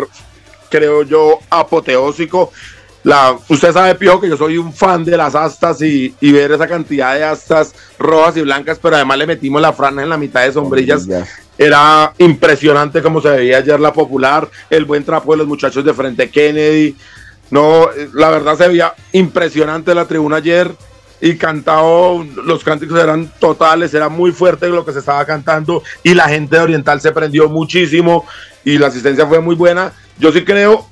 creo 0.70 1.04
yo, 1.04 1.39
apoteósico. 1.50 2.51
La, 3.04 3.38
usted 3.48 3.72
sabe, 3.72 3.96
Pío, 3.96 4.20
que 4.20 4.30
yo 4.30 4.38
soy 4.38 4.58
un 4.58 4.74
fan 4.74 5.04
de 5.06 5.16
las 5.16 5.34
astas 5.34 5.82
y, 5.82 6.13
ver 6.22 6.51
esa 6.51 6.68
cantidad 6.68 7.16
de 7.16 7.24
astas 7.24 7.74
rojas 7.98 8.36
y 8.38 8.42
blancas, 8.42 8.80
pero 8.82 8.98
además 8.98 9.18
le 9.18 9.27
metimos 9.27 9.62
la 9.62 9.74
franja 9.74 10.04
en 10.04 10.10
la 10.10 10.18
mitad 10.18 10.44
de 10.44 10.51
sombrillas. 10.51 11.08
Era 11.58 12.13
impresionante 12.20 13.01
cómo 13.01 13.20
se 13.20 13.30
veía 13.30 13.58
ayer 13.58 13.80
la 13.80 13.94
popular, 13.94 14.48
el 14.70 14.86
buen 14.86 15.04
trapo 15.04 15.32
de 15.32 15.38
los 15.38 15.48
muchachos 15.48 15.84
de 15.84 15.94
frente 15.94 16.30
Kennedy. 16.30 16.96
No, 17.50 17.88
la 18.13 18.30
verdad 18.30 18.58
se 18.58 18.68
veía 18.68 18.94
impresionante 19.13 19.96
la 19.96 20.06
tribuna 20.06 20.38
ayer 20.38 20.75
y 21.20 21.36
cantado, 21.38 22.24
los 22.44 22.63
cánticos 22.63 23.00
eran 23.00 23.32
totales, 23.39 23.94
era 23.94 24.10
muy 24.10 24.32
fuerte 24.32 24.68
lo 24.68 24.86
que 24.86 24.94
se 24.94 25.00
estaba 25.00 25.25
cantando 25.25 25.82
y 26.04 26.13
la 26.13 26.27
gente 26.27 26.58
de 26.58 26.63
Oriental 26.63 27.01
se 27.01 27.12
prendió 27.12 27.50
muchísimo 27.50 28.25
y 28.63 28.77
la 28.77 28.88
asistencia 28.88 29.25
fue 29.25 29.39
muy 29.39 29.56
buena. 29.56 29.94
Yo 30.20 30.32
sí 30.32 30.44
creo, 30.44 30.88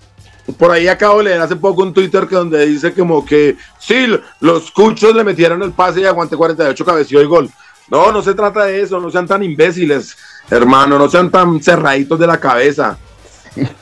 por 0.57 0.71
ahí 0.71 0.87
acabo 0.87 1.19
de 1.19 1.25
leer 1.25 1.41
hace 1.41 1.55
poco 1.55 1.83
un 1.83 1.93
Twitter 1.93 2.27
que 2.27 2.35
donde 2.35 2.65
dice 2.65 2.93
como 2.93 3.25
que 3.25 3.57
sí, 3.79 4.07
los 4.39 4.71
cuchos 4.71 5.15
le 5.15 5.23
metieron 5.23 5.61
el 5.61 5.73
pase 5.73 6.01
y 6.01 6.05
aguante 6.05 6.37
48 6.37 6.85
cabeció 6.85 7.21
y 7.21 7.25
gol. 7.25 7.49
No, 7.89 8.11
no 8.11 8.21
se 8.23 8.33
trata 8.33 8.65
de 8.65 8.81
eso, 8.81 8.99
no 8.99 9.11
sean 9.11 9.27
tan 9.27 9.43
imbéciles, 9.43 10.17
hermano, 10.49 10.97
no 10.97 11.07
sean 11.07 11.29
tan 11.29 11.61
cerraditos 11.61 12.17
de 12.19 12.27
la 12.27 12.39
cabeza. 12.39 12.97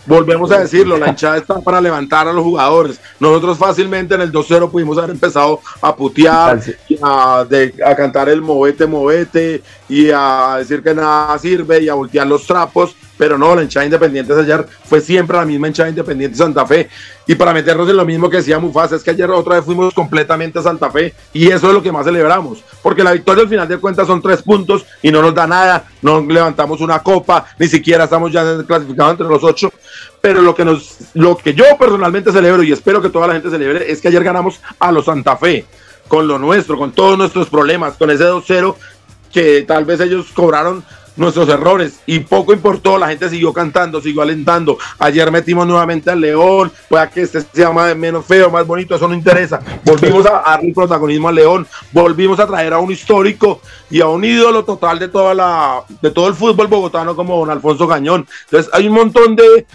Volvemos 0.05 0.51
a 0.51 0.59
decirlo, 0.59 0.97
la 0.97 1.09
hinchada 1.09 1.37
está 1.37 1.59
para 1.59 1.81
levantar 1.81 2.27
a 2.27 2.33
los 2.33 2.43
jugadores. 2.43 2.99
Nosotros 3.19 3.57
fácilmente 3.57 4.15
en 4.15 4.21
el 4.21 4.31
2-0 4.31 4.69
pudimos 4.69 4.97
haber 4.97 5.11
empezado 5.11 5.61
a 5.81 5.95
putear, 5.95 6.59
a, 7.01 7.45
a 7.85 7.95
cantar 7.95 8.29
el 8.29 8.41
movete, 8.41 8.85
movete 8.85 9.61
y 9.89 10.09
a 10.11 10.55
decir 10.59 10.83
que 10.83 10.93
nada 10.93 11.37
sirve 11.39 11.81
y 11.81 11.89
a 11.89 11.93
voltear 11.93 12.27
los 12.27 12.45
trapos 12.45 12.95
pero 13.23 13.37
no, 13.37 13.55
la 13.55 13.63
hinchada 13.63 13.85
independiente 13.85 14.35
de 14.35 14.41
ayer 14.41 14.65
fue 14.83 14.99
siempre 14.99 15.37
la 15.37 15.45
misma 15.45 15.69
hinchada 15.69 15.87
independiente 15.87 16.33
de 16.37 16.43
Santa 16.43 16.65
Fe. 16.65 16.89
Y 17.25 17.35
para 17.35 17.53
meternos 17.53 17.87
en 17.87 17.95
lo 17.95 18.03
mismo 18.03 18.29
que 18.29 18.35
decía 18.35 18.59
Mufasa, 18.59 18.97
es 18.97 19.01
que 19.01 19.11
ayer 19.11 19.31
otra 19.31 19.55
vez 19.55 19.63
fuimos 19.63 19.93
completamente 19.93 20.59
a 20.59 20.61
Santa 20.61 20.91
Fe 20.91 21.13
y 21.31 21.47
eso 21.49 21.69
es 21.69 21.73
lo 21.73 21.81
que 21.81 21.89
más 21.89 22.03
celebramos, 22.03 22.61
porque 22.81 23.01
la 23.01 23.13
victoria 23.13 23.43
al 23.43 23.47
final 23.47 23.65
de 23.65 23.77
cuentas 23.77 24.07
son 24.07 24.21
tres 24.21 24.41
puntos 24.41 24.85
y 25.01 25.09
no 25.09 25.21
nos 25.21 25.33
da 25.33 25.47
nada, 25.47 25.85
no 26.01 26.19
levantamos 26.19 26.81
una 26.81 26.99
copa, 26.99 27.45
ni 27.57 27.69
siquiera 27.69 28.03
estamos 28.03 28.29
ya 28.29 28.61
clasificados 28.67 29.13
entre 29.13 29.27
los 29.29 29.41
ocho. 29.41 29.71
Pero 30.19 30.41
lo 30.41 30.53
que, 30.53 30.65
nos, 30.65 30.97
lo 31.13 31.37
que 31.37 31.53
yo 31.53 31.63
personalmente 31.79 32.29
celebro 32.33 32.61
y 32.61 32.73
espero 32.73 33.01
que 33.01 33.07
toda 33.07 33.27
la 33.27 33.35
gente 33.35 33.49
celebre 33.49 33.89
es 33.89 34.01
que 34.01 34.09
ayer 34.09 34.21
ganamos 34.25 34.59
a 34.81 34.91
los 34.91 35.05
Santa 35.05 35.37
Fe, 35.37 35.65
con 36.09 36.27
lo 36.27 36.37
nuestro, 36.37 36.77
con 36.77 36.91
todos 36.91 37.17
nuestros 37.17 37.47
problemas, 37.47 37.93
con 37.93 38.11
ese 38.11 38.25
2-0 38.25 38.75
que 39.31 39.61
tal 39.61 39.85
vez 39.85 40.01
ellos 40.01 40.27
cobraron 40.33 40.83
nuestros 41.15 41.49
errores 41.49 41.99
y 42.05 42.19
poco 42.19 42.53
importó, 42.53 42.97
la 42.97 43.09
gente 43.09 43.29
siguió 43.29 43.53
cantando, 43.53 44.01
siguió 44.01 44.21
alentando. 44.21 44.77
Ayer 44.99 45.31
metimos 45.31 45.67
nuevamente 45.67 46.09
al 46.09 46.21
León, 46.21 46.71
pueda 46.89 47.09
que 47.09 47.21
este 47.21 47.41
sea 47.41 47.71
más, 47.71 47.95
menos 47.95 48.25
feo, 48.25 48.49
más 48.49 48.65
bonito, 48.65 48.95
eso 48.95 49.07
no 49.07 49.13
interesa. 49.13 49.59
Volvimos 49.83 50.25
a 50.25 50.43
darle 50.45 50.73
protagonismo 50.73 51.29
al 51.29 51.35
León, 51.35 51.67
volvimos 51.91 52.39
a 52.39 52.47
traer 52.47 52.73
a 52.73 52.79
un 52.79 52.91
histórico 52.91 53.61
y 53.89 54.01
a 54.01 54.07
un 54.07 54.23
ídolo 54.23 54.63
total 54.65 54.99
de 54.99 55.07
toda 55.07 55.33
la 55.33 55.83
de 56.01 56.11
todo 56.11 56.27
el 56.27 56.33
fútbol 56.33 56.67
bogotano 56.67 57.15
como 57.15 57.37
don 57.37 57.49
Alfonso 57.49 57.87
Gañón. 57.87 58.27
Entonces 58.45 58.71
hay 58.73 58.87
un 58.87 58.93
montón 58.93 59.35
de, 59.35 59.65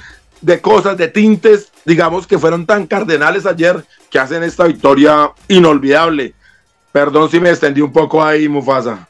de 0.41 0.61
cosas, 0.61 0.97
de 0.97 1.09
tintes, 1.09 1.71
digamos, 1.85 2.27
que 2.27 2.39
fueron 2.39 2.67
tan 2.67 2.87
cardenales 2.87 3.47
ayer 3.47 3.85
que 4.11 4.19
hacen 4.19 4.43
esta 4.43 4.65
victoria 4.65 5.31
inolvidable. 5.49 6.35
Perdón 6.93 7.31
si 7.31 7.39
me 7.39 7.51
extendí 7.51 7.81
un 7.81 7.93
poco 7.93 8.25
ahí, 8.25 8.49
Mufasa. 8.49 9.08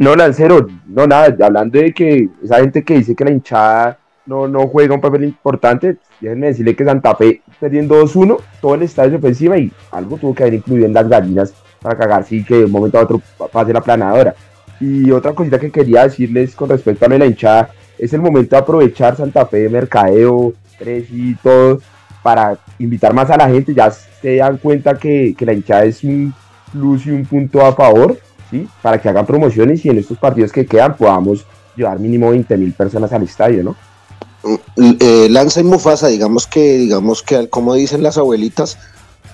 No, 0.00 0.16
Lancero, 0.16 0.66
no 0.86 1.06
nada, 1.06 1.36
hablando 1.44 1.78
de 1.78 1.92
que 1.92 2.30
esa 2.42 2.60
gente 2.60 2.82
que 2.82 2.94
dice 2.94 3.14
que 3.14 3.22
la 3.22 3.32
hinchada 3.32 3.98
no, 4.24 4.48
no 4.48 4.66
juega 4.66 4.94
un 4.94 5.00
papel 5.02 5.24
importante, 5.24 5.98
déjenme 6.22 6.46
decirle 6.46 6.74
que 6.74 6.86
Santa 6.86 7.14
Fe 7.14 7.42
perdiendo 7.60 8.02
2-1, 8.02 8.38
todo 8.62 8.76
el 8.76 8.82
estadio 8.84 9.20
encima 9.22 9.58
y 9.58 9.70
algo 9.90 10.16
tuvo 10.16 10.34
que 10.34 10.44
haber 10.44 10.54
incluido 10.54 10.86
en 10.86 10.94
las 10.94 11.06
gallinas 11.06 11.52
para 11.82 11.98
cagar, 11.98 12.24
sí, 12.24 12.42
que 12.42 12.54
de 12.54 12.64
un 12.64 12.70
momento 12.70 12.98
a 12.98 13.02
otro 13.02 13.20
pase 13.52 13.74
la 13.74 13.82
planadora. 13.82 14.34
Y 14.80 15.10
otra 15.10 15.34
cosita 15.34 15.58
que 15.58 15.70
quería 15.70 16.04
decirles 16.04 16.56
con 16.56 16.70
respecto 16.70 17.04
a 17.04 17.08
la 17.10 17.26
hinchada, 17.26 17.68
es 17.98 18.10
el 18.14 18.22
momento 18.22 18.56
de 18.56 18.62
aprovechar 18.62 19.16
Santa 19.16 19.44
Fe, 19.44 19.68
Mercadeo, 19.68 20.54
Tres 20.78 21.08
y 21.10 21.34
todo, 21.34 21.82
para 22.22 22.56
invitar 22.78 23.12
más 23.12 23.28
a 23.28 23.36
la 23.36 23.50
gente, 23.50 23.74
ya 23.74 23.90
se 23.90 24.36
dan 24.36 24.56
cuenta 24.56 24.94
que, 24.94 25.34
que 25.36 25.44
la 25.44 25.52
hinchada 25.52 25.84
es 25.84 26.02
un 26.02 26.32
plus 26.72 27.06
y 27.06 27.10
un 27.10 27.26
punto 27.26 27.60
a 27.60 27.74
favor 27.74 28.16
para 28.82 29.00
que 29.00 29.08
hagan 29.08 29.26
promociones 29.26 29.84
y 29.84 29.88
en 29.88 29.98
estos 29.98 30.18
partidos 30.18 30.52
que 30.52 30.66
quedan 30.66 30.96
podamos 30.96 31.44
llevar 31.76 31.98
mínimo 31.98 32.30
20 32.30 32.56
mil 32.56 32.72
personas 32.72 33.12
al 33.12 33.22
estadio, 33.22 33.62
¿no? 33.62 33.76
Mm, 34.76 34.92
eh, 35.00 35.28
Lanza 35.30 35.60
y 35.60 35.64
Mufasa, 35.64 36.08
digamos 36.08 36.46
que, 36.46 36.78
digamos 36.78 37.22
que, 37.22 37.48
como 37.48 37.74
dicen 37.74 38.02
las 38.02 38.18
abuelitas, 38.18 38.78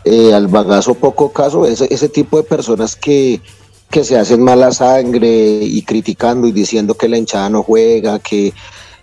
eh, 0.05 0.35
al 0.35 0.49
bagazo 0.49 0.95
poco 0.95 1.33
caso, 1.33 1.67
ese, 1.67 1.93
ese 1.93 2.09
tipo 2.09 2.37
de 2.37 2.45
personas 2.45 2.97
que, 2.97 3.41
que 3.91 4.05
se 4.05 4.19
hacen 4.19 4.43
mala 4.43 4.73
sangre 4.73 5.29
y 5.63 5.83
criticando 5.83 6.47
y 6.47 6.53
diciendo 6.53 6.95
que 6.95 7.09
la 7.09 7.19
hinchada 7.19 7.49
no 7.49 7.63
juega, 7.63 8.19
que 8.19 8.53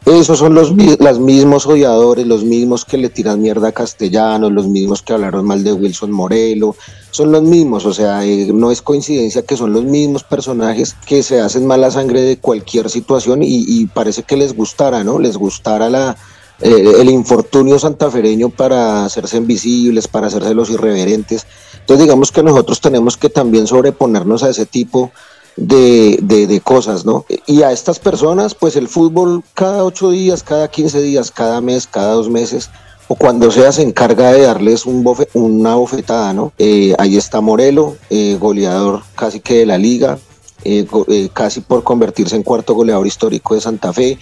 esos 0.05 0.38
son 0.39 0.53
los, 0.53 0.72
los 0.72 1.19
mismos 1.19 1.65
odiadores, 1.65 2.27
los 2.27 2.43
mismos 2.43 2.83
que 2.83 2.98
le 2.98 3.10
tiran 3.10 3.41
mierda 3.41 3.69
a 3.69 3.72
Castellanos, 3.72 4.51
los 4.51 4.67
mismos 4.67 5.01
que 5.01 5.13
hablaron 5.13 5.45
mal 5.45 5.63
de 5.63 5.72
Wilson 5.72 6.12
Morelo, 6.12 6.75
son 7.10 7.31
los 7.31 7.43
mismos, 7.43 7.86
o 7.86 7.93
sea, 7.93 8.25
eh, 8.25 8.51
no 8.53 8.69
es 8.72 8.81
coincidencia 8.81 9.43
que 9.43 9.55
son 9.55 9.72
los 9.72 9.83
mismos 9.83 10.24
personajes 10.24 10.95
que 11.05 11.24
se 11.24 11.39
hacen 11.39 11.65
mala 11.65 11.89
sangre 11.89 12.22
de 12.22 12.38
cualquier 12.38 12.89
situación 12.89 13.39
y, 13.43 13.86
parece 13.88 14.24
que 14.24 14.36
les 14.36 14.55
gustara, 14.55 15.03
¿no? 15.03 15.19
Les 15.19 15.38
gustara 15.38 15.89
la, 15.89 16.17
eh, 16.60 16.95
el 17.00 17.10
infortunio 17.10 17.79
santafereño 17.79 18.50
para 18.50 19.05
hacerse 19.05 19.38
invisibles, 19.38 20.07
para 20.10 20.27
hacerse 20.27 20.53
los 20.53 20.69
irreverentes. 20.69 21.45
Entonces 21.79 22.05
digamos 22.05 22.31
que 22.31 22.43
nosotros 22.43 22.81
tenemos 22.81 23.15
que 23.15 23.29
también 23.29 23.67
sobreponernos 23.67 24.43
a 24.43 24.50
ese 24.50 24.65
tipo 24.65 25.12
de, 25.12 25.12
de, 25.55 26.62
cosas, 26.63 27.05
¿no? 27.05 27.25
Y 27.45 27.62
a 27.62 27.72
estas 27.72 28.00
personas, 28.00 28.55
pues 28.55 28.75
el 28.75 28.88
fútbol 28.88 29.43
cada 29.53 29.83
ocho 29.83 30.12
días, 30.12 30.43
cada 30.43 30.67
quince 30.67 31.01
días, 31.01 31.31
cada 31.31 31.62
mes, 31.62 31.88
cada 31.88 32.13
dos 32.13 32.29
meses, 32.29 32.69
o 33.07 33.15
cuando 33.15 33.51
sea 33.51 33.72
se 33.72 33.81
encarga 33.81 34.31
de 34.31 34.41
darles 34.41 34.86
un 34.86 35.03
una 35.33 35.75
bofetada, 35.75 36.33
¿no? 36.33 36.53
Eh, 36.57 36.95
ahí 36.98 37.17
está 37.17 37.41
Morelo, 37.41 37.98
eh, 38.10 38.38
goleador 38.39 39.03
casi 39.15 39.39
que 39.39 39.60
de 39.60 39.65
la 39.65 39.77
liga, 39.77 40.17
eh, 40.63 40.88
casi 41.33 41.62
por 41.62 41.83
convertirse 41.83 42.36
en 42.36 42.43
cuarto 42.43 42.74
goleador 42.74 43.05
histórico 43.05 43.55
de 43.55 43.62
Santa 43.62 43.91
Fe. 43.93 44.17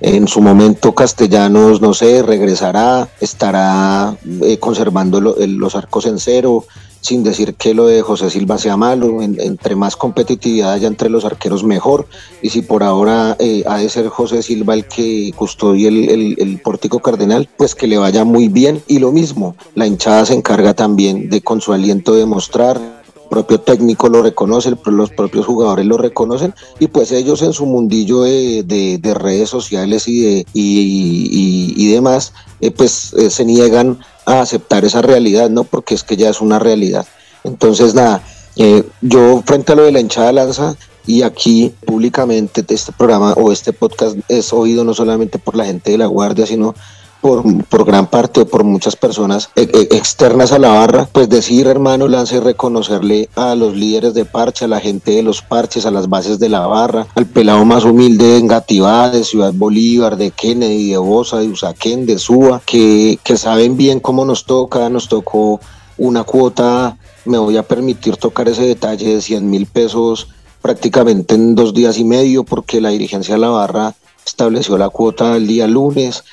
En 0.00 0.26
su 0.26 0.40
momento 0.40 0.94
Castellanos, 0.94 1.80
no 1.80 1.94
sé, 1.94 2.22
regresará, 2.22 3.08
estará 3.20 4.16
conservando 4.58 5.20
los 5.20 5.76
arcos 5.76 6.04
en 6.06 6.18
cero, 6.18 6.66
sin 7.04 7.22
decir 7.22 7.54
que 7.54 7.74
lo 7.74 7.86
de 7.86 8.00
José 8.00 8.30
Silva 8.30 8.56
sea 8.56 8.78
malo, 8.78 9.20
entre 9.20 9.76
más 9.76 9.94
competitividad 9.94 10.72
haya 10.72 10.88
entre 10.88 11.10
los 11.10 11.26
arqueros 11.26 11.62
mejor, 11.62 12.06
y 12.40 12.48
si 12.48 12.62
por 12.62 12.82
ahora 12.82 13.36
eh, 13.38 13.62
ha 13.66 13.76
de 13.76 13.90
ser 13.90 14.08
José 14.08 14.42
Silva 14.42 14.72
el 14.72 14.86
que 14.86 15.30
custodie 15.36 15.88
el, 15.88 16.36
el, 16.38 16.60
pórtico 16.62 17.00
cardenal, 17.00 17.46
pues 17.58 17.74
que 17.74 17.88
le 17.88 17.98
vaya 17.98 18.24
muy 18.24 18.48
bien, 18.48 18.82
y 18.86 19.00
lo 19.00 19.12
mismo, 19.12 19.54
la 19.74 19.86
hinchada 19.86 20.24
se 20.24 20.32
encarga 20.32 20.72
también 20.72 21.28
de 21.28 21.42
con 21.42 21.60
su 21.60 21.74
aliento 21.74 22.14
demostrar 22.14 22.78
el 22.78 22.93
propio 23.34 23.58
técnico 23.58 24.08
lo 24.08 24.22
reconoce, 24.22 24.72
los 24.84 25.10
propios 25.10 25.44
jugadores 25.44 25.84
lo 25.86 25.98
reconocen 25.98 26.54
y 26.78 26.86
pues 26.86 27.10
ellos 27.10 27.42
en 27.42 27.52
su 27.52 27.66
mundillo 27.66 28.22
de, 28.22 29.16
redes 29.18 29.50
sociales 29.50 30.06
y, 30.06 30.20
de, 30.20 30.46
y, 30.54 31.88
demás, 31.88 32.32
eh, 32.60 32.70
pues 32.70 33.12
eh, 33.14 33.30
se 33.30 33.44
niegan 33.44 33.98
a 34.24 34.40
aceptar 34.40 34.84
esa 34.84 35.02
realidad, 35.02 35.50
¿no? 35.50 35.64
Porque 35.64 35.96
es 35.96 36.04
que 36.04 36.16
ya 36.16 36.30
es 36.30 36.40
una 36.40 36.60
realidad. 36.60 37.06
Entonces, 37.42 37.92
nada, 37.92 38.22
eh, 38.54 38.84
yo 39.00 39.42
frente 39.44 39.72
a 39.72 39.74
lo 39.74 39.82
de 39.82 39.90
la 39.90 40.00
hinchada 40.00 40.30
lanza 40.30 40.76
y 41.04 41.22
aquí 41.22 41.74
públicamente 41.84 42.64
este 42.68 42.92
programa 42.92 43.32
o 43.32 43.50
este 43.50 43.72
podcast 43.72 44.16
es 44.28 44.52
oído 44.52 44.84
no 44.84 44.94
solamente 44.94 45.40
por 45.40 45.56
la 45.56 45.64
gente 45.64 45.90
de 45.90 45.98
la 45.98 46.06
Guardia, 46.06 46.46
sino 46.46 46.76
por, 47.24 47.42
por 47.68 47.86
gran 47.86 48.06
parte 48.06 48.42
o 48.42 48.46
por 48.46 48.64
muchas 48.64 48.96
personas 48.96 49.48
eh, 49.56 49.66
eh, 49.72 49.88
externas 49.92 50.52
a 50.52 50.58
la 50.58 50.68
barra, 50.68 51.08
pues 51.10 51.26
decir, 51.30 51.66
hermano, 51.66 52.06
lance 52.06 52.38
reconocerle 52.38 53.30
a 53.34 53.54
los 53.54 53.74
líderes 53.74 54.12
de 54.12 54.26
parche, 54.26 54.66
a 54.66 54.68
la 54.68 54.78
gente 54.78 55.12
de 55.12 55.22
los 55.22 55.40
parches, 55.40 55.86
a 55.86 55.90
las 55.90 56.10
bases 56.10 56.38
de 56.38 56.50
la 56.50 56.66
barra, 56.66 57.06
al 57.14 57.24
pelado 57.24 57.64
más 57.64 57.86
humilde 57.86 58.26
de 58.26 58.36
Engativá, 58.40 59.08
de 59.08 59.24
Ciudad 59.24 59.54
Bolívar, 59.54 60.18
de 60.18 60.32
Kennedy, 60.32 60.90
de 60.90 60.98
Bosa, 60.98 61.38
de 61.38 61.48
Usaquén, 61.48 62.04
de 62.04 62.18
Suba, 62.18 62.60
que, 62.66 63.18
que 63.24 63.38
saben 63.38 63.78
bien 63.78 64.00
cómo 64.00 64.26
nos 64.26 64.44
toca, 64.44 64.90
nos 64.90 65.08
tocó 65.08 65.60
una 65.96 66.24
cuota, 66.24 66.98
me 67.24 67.38
voy 67.38 67.56
a 67.56 67.62
permitir 67.62 68.18
tocar 68.18 68.50
ese 68.50 68.66
detalle 68.66 69.14
de 69.14 69.22
100 69.22 69.48
mil 69.48 69.64
pesos 69.64 70.28
prácticamente 70.60 71.36
en 71.36 71.54
dos 71.54 71.72
días 71.72 71.96
y 71.96 72.04
medio 72.04 72.44
porque 72.44 72.82
la 72.82 72.90
dirigencia 72.90 73.36
de 73.36 73.40
la 73.40 73.48
barra 73.48 73.94
estableció 74.26 74.76
la 74.76 74.90
cuota 74.90 75.36
el 75.36 75.46
día 75.46 75.66
lunes, 75.66 76.24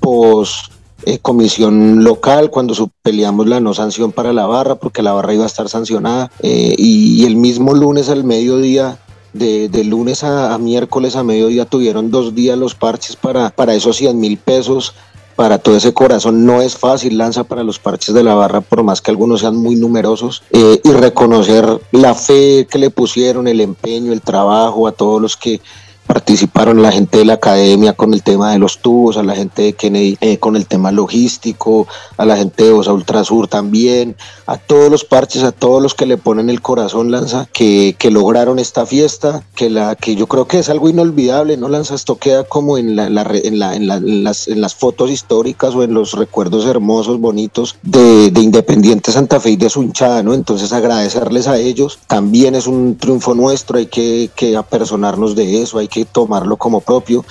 pos 0.00 0.70
eh, 1.06 1.18
comisión 1.18 2.02
local 2.02 2.48
cuando 2.48 2.74
peleamos 3.02 3.46
la 3.46 3.60
no 3.60 3.74
sanción 3.74 4.10
para 4.10 4.32
la 4.32 4.46
barra, 4.46 4.76
porque 4.76 5.02
la 5.02 5.12
barra 5.12 5.34
iba 5.34 5.44
a 5.44 5.48
estar 5.48 5.68
sancionada. 5.68 6.30
Eh, 6.40 6.74
y, 6.78 7.26
el 7.26 7.36
mismo 7.36 7.74
lunes 7.74 8.08
al 8.08 8.24
mediodía 8.24 8.98
de, 9.34 9.68
lunes 9.84 10.24
a, 10.24 10.56
miércoles 10.56 11.16
a 11.16 11.22
mediodía 11.22 11.66
tuvieron 11.66 12.10
dos 12.10 12.34
días 12.34 12.56
los 12.56 12.74
parches 12.74 13.16
para, 13.16 13.50
para 13.50 13.74
esos 13.74 13.96
100 13.96 14.18
mil 14.18 14.38
pesos. 14.38 14.94
Para 15.36 15.58
todo 15.58 15.76
ese 15.76 15.92
corazón 15.92 16.46
no 16.46 16.62
es 16.62 16.76
fácil, 16.76 17.18
lanza 17.18 17.42
para 17.42 17.64
los 17.64 17.80
parches 17.80 18.14
de 18.14 18.22
la 18.22 18.34
barra, 18.34 18.60
por 18.60 18.84
más 18.84 19.02
que 19.02 19.10
algunos 19.10 19.40
sean 19.40 19.56
muy 19.56 19.74
numerosos, 19.74 20.44
eh, 20.52 20.80
y 20.84 20.90
reconocer 20.92 21.66
la 21.90 22.14
fe 22.14 22.68
que 22.70 22.78
le 22.78 22.90
pusieron, 22.90 23.48
el 23.48 23.60
empeño, 23.60 24.12
el 24.12 24.20
trabajo 24.20 24.86
a 24.86 24.92
todos 24.92 25.20
los 25.20 25.36
que 25.36 25.60
participaron 26.06 26.82
la 26.82 26.92
gente 26.92 27.18
de 27.18 27.24
la 27.24 27.34
academia 27.34 27.92
con 27.94 28.12
el 28.12 28.22
tema 28.22 28.52
de 28.52 28.58
los 28.58 28.78
tubos, 28.78 29.16
a 29.16 29.22
la 29.22 29.34
gente 29.34 29.62
de 29.62 29.72
Kennedy 29.72 30.16
eh, 30.20 30.38
con 30.38 30.56
el 30.56 30.66
tema 30.66 30.92
logístico, 30.92 31.86
a 32.16 32.24
la 32.24 32.36
gente 32.36 32.64
de 32.64 32.72
Osa 32.72 32.92
Ultrasur 32.92 33.48
también, 33.48 34.16
a 34.46 34.58
todos 34.58 34.90
los 34.90 35.04
parches, 35.04 35.42
a 35.42 35.52
todos 35.52 35.82
los 35.82 35.94
que 35.94 36.06
le 36.06 36.16
ponen 36.16 36.50
el 36.50 36.60
corazón, 36.60 37.10
Lanza, 37.10 37.48
que, 37.52 37.96
que 37.98 38.10
lograron 38.10 38.58
esta 38.58 38.86
fiesta, 38.86 39.42
que 39.54 39.70
la 39.70 39.96
que 39.96 40.14
yo 40.14 40.26
creo 40.26 40.46
que 40.46 40.58
es 40.58 40.68
algo 40.68 40.88
inolvidable, 40.88 41.56
¿no, 41.56 41.68
Lanza? 41.68 41.94
Esto 41.94 42.16
queda 42.16 42.44
como 42.44 42.76
en, 42.76 42.96
la, 42.96 43.08
la, 43.08 43.26
en, 43.32 43.58
la, 43.58 43.74
en, 43.74 44.24
las, 44.24 44.48
en 44.48 44.60
las 44.60 44.74
fotos 44.74 45.10
históricas 45.10 45.74
o 45.74 45.82
en 45.82 45.94
los 45.94 46.12
recuerdos 46.12 46.66
hermosos, 46.66 47.18
bonitos 47.20 47.76
de, 47.82 48.30
de 48.30 48.40
Independiente 48.40 49.12
Santa 49.12 49.40
Fe 49.40 49.50
y 49.50 49.56
de 49.56 49.70
su 49.70 49.82
hinchada, 49.82 50.22
¿no? 50.22 50.34
Entonces 50.34 50.72
agradecerles 50.72 51.48
a 51.48 51.58
ellos, 51.58 51.98
también 52.06 52.54
es 52.54 52.66
un 52.66 52.96
triunfo 52.96 53.34
nuestro, 53.34 53.78
hay 53.78 53.86
que, 53.86 54.30
que 54.34 54.56
apersonarnos 54.56 55.34
de 55.34 55.62
eso, 55.62 55.78
hay 55.78 55.88
que 55.88 55.93
tomarlo 56.02 56.56
como 56.56 56.80
propio. 56.80 57.24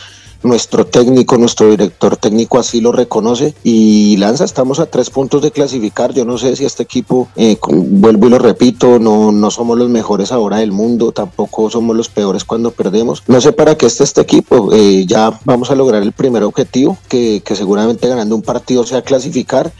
Nuestro 0.44 0.86
técnico, 0.86 1.38
nuestro 1.38 1.70
director 1.70 2.18
técnico 2.18 2.60
así 2.60 2.82
lo 2.82 2.92
reconoce 2.92 3.54
y 3.64 4.18
Lanza, 4.18 4.44
estamos 4.44 4.82
a 4.82 4.88
tres 4.88 5.10
puntos 5.10 5.42
de 5.42 5.52
clasificar. 5.52 6.14
Yo 6.14 6.26
no 6.26 6.38
sé 6.38 6.58
si 6.58 6.66
este 6.66 6.84
equipo, 6.84 7.30
eh, 7.38 7.58
vuelvo 7.70 8.28
y 8.28 8.30
lo 8.30 8.40
repito, 8.40 9.00
no, 9.00 9.32
no 9.32 9.52
somos 9.52 9.78
los 9.78 9.90
mejores 9.90 10.34
ahora 10.34 10.58
del 10.58 10.74
mundo, 10.74 11.14
tampoco 11.14 11.70
somos 11.70 11.96
los 11.96 12.10
peores 12.10 12.44
cuando 12.44 12.72
perdemos. 12.72 13.24
No 13.28 13.40
sé 13.40 13.54
para 13.54 13.78
qué 13.78 13.86
está 13.86 14.04
este 14.04 14.20
equipo. 14.20 14.74
Eh, 14.74 15.06
ya 15.08 15.40
vamos 15.46 15.72
a 15.72 15.76
lograr 15.76 16.04
el 16.04 16.12
primer 16.12 16.44
objetivo, 16.44 16.98
que, 17.08 17.42
que 17.46 17.56
seguramente 17.56 18.10
ganando 18.10 18.36
un 18.36 18.42
partido 18.42 18.84
sea 18.86 19.02
clasificar 19.02 19.72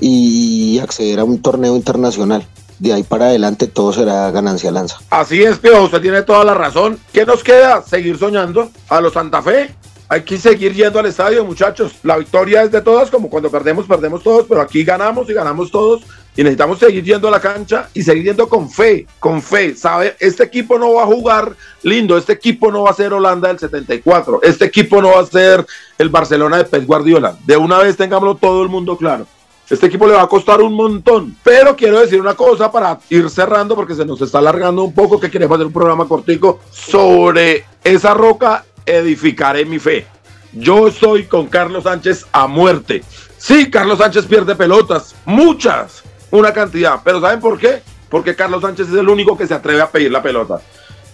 y 0.00 0.78
acceder 0.78 1.20
a 1.20 1.24
un 1.24 1.42
torneo 1.42 1.76
internacional 1.76 2.46
de 2.78 2.92
ahí 2.92 3.02
para 3.02 3.26
adelante 3.26 3.66
todo 3.66 3.92
será 3.92 4.30
ganancia 4.30 4.70
lanza. 4.70 4.98
Así 5.10 5.42
es, 5.42 5.58
Pio, 5.58 5.82
usted 5.82 6.00
tiene 6.00 6.22
toda 6.22 6.44
la 6.44 6.54
razón. 6.54 6.98
¿Qué 7.12 7.24
nos 7.24 7.42
queda? 7.42 7.82
Seguir 7.82 8.18
soñando 8.18 8.70
a 8.88 9.00
los 9.00 9.12
Santa 9.12 9.42
Fe. 9.42 9.74
Hay 10.08 10.22
que 10.22 10.38
seguir 10.38 10.72
yendo 10.72 11.00
al 11.00 11.06
estadio, 11.06 11.44
muchachos. 11.44 11.94
La 12.04 12.16
victoria 12.16 12.62
es 12.62 12.70
de 12.70 12.80
todos, 12.80 13.10
como 13.10 13.28
cuando 13.28 13.50
perdemos, 13.50 13.86
perdemos 13.86 14.22
todos, 14.22 14.46
pero 14.48 14.60
aquí 14.60 14.84
ganamos 14.84 15.28
y 15.28 15.32
ganamos 15.32 15.70
todos. 15.70 16.02
Y 16.36 16.42
necesitamos 16.42 16.78
seguir 16.78 17.02
yendo 17.02 17.26
a 17.26 17.30
la 17.32 17.40
cancha 17.40 17.88
y 17.92 18.02
seguir 18.02 18.24
yendo 18.24 18.48
con 18.48 18.70
fe, 18.70 19.06
con 19.18 19.42
fe. 19.42 19.74
¿Sabe? 19.74 20.14
Este 20.20 20.44
equipo 20.44 20.78
no 20.78 20.92
va 20.94 21.02
a 21.02 21.06
jugar 21.06 21.56
lindo, 21.82 22.16
este 22.16 22.34
equipo 22.34 22.70
no 22.70 22.84
va 22.84 22.90
a 22.90 22.94
ser 22.94 23.12
Holanda 23.12 23.48
del 23.48 23.58
74, 23.58 24.40
este 24.42 24.66
equipo 24.66 25.02
no 25.02 25.12
va 25.12 25.20
a 25.20 25.26
ser 25.26 25.66
el 25.98 26.08
Barcelona 26.08 26.58
de 26.58 26.64
Pep 26.64 26.84
Guardiola. 26.86 27.36
De 27.44 27.56
una 27.56 27.78
vez 27.78 27.96
tengámoslo 27.96 28.36
todo 28.36 28.62
el 28.62 28.68
mundo 28.68 28.96
claro. 28.96 29.26
Este 29.68 29.86
equipo 29.86 30.06
le 30.06 30.14
va 30.14 30.22
a 30.22 30.28
costar 30.28 30.60
un 30.60 30.74
montón. 30.74 31.36
Pero 31.42 31.74
quiero 31.74 32.00
decir 32.00 32.20
una 32.20 32.34
cosa 32.34 32.70
para 32.70 32.98
ir 33.10 33.28
cerrando, 33.30 33.74
porque 33.74 33.94
se 33.94 34.04
nos 34.04 34.20
está 34.22 34.38
alargando 34.38 34.84
un 34.84 34.94
poco, 34.94 35.18
que 35.18 35.30
queremos 35.30 35.56
hacer 35.56 35.66
un 35.66 35.72
programa 35.72 36.06
cortico 36.06 36.60
sobre 36.70 37.64
esa 37.82 38.14
roca 38.14 38.64
edificaré 38.84 39.64
mi 39.64 39.78
fe. 39.78 40.06
Yo 40.52 40.86
estoy 40.86 41.24
con 41.24 41.46
Carlos 41.48 41.84
Sánchez 41.84 42.26
a 42.32 42.46
muerte. 42.46 43.02
Sí, 43.36 43.70
Carlos 43.70 43.98
Sánchez 43.98 44.26
pierde 44.26 44.54
pelotas, 44.54 45.14
muchas, 45.24 46.02
una 46.30 46.52
cantidad. 46.52 47.00
Pero 47.04 47.20
¿saben 47.20 47.40
por 47.40 47.58
qué? 47.58 47.82
Porque 48.08 48.34
Carlos 48.34 48.62
Sánchez 48.62 48.88
es 48.88 48.94
el 48.94 49.08
único 49.08 49.36
que 49.36 49.46
se 49.46 49.54
atreve 49.54 49.82
a 49.82 49.90
pedir 49.90 50.12
la 50.12 50.22
pelota. 50.22 50.60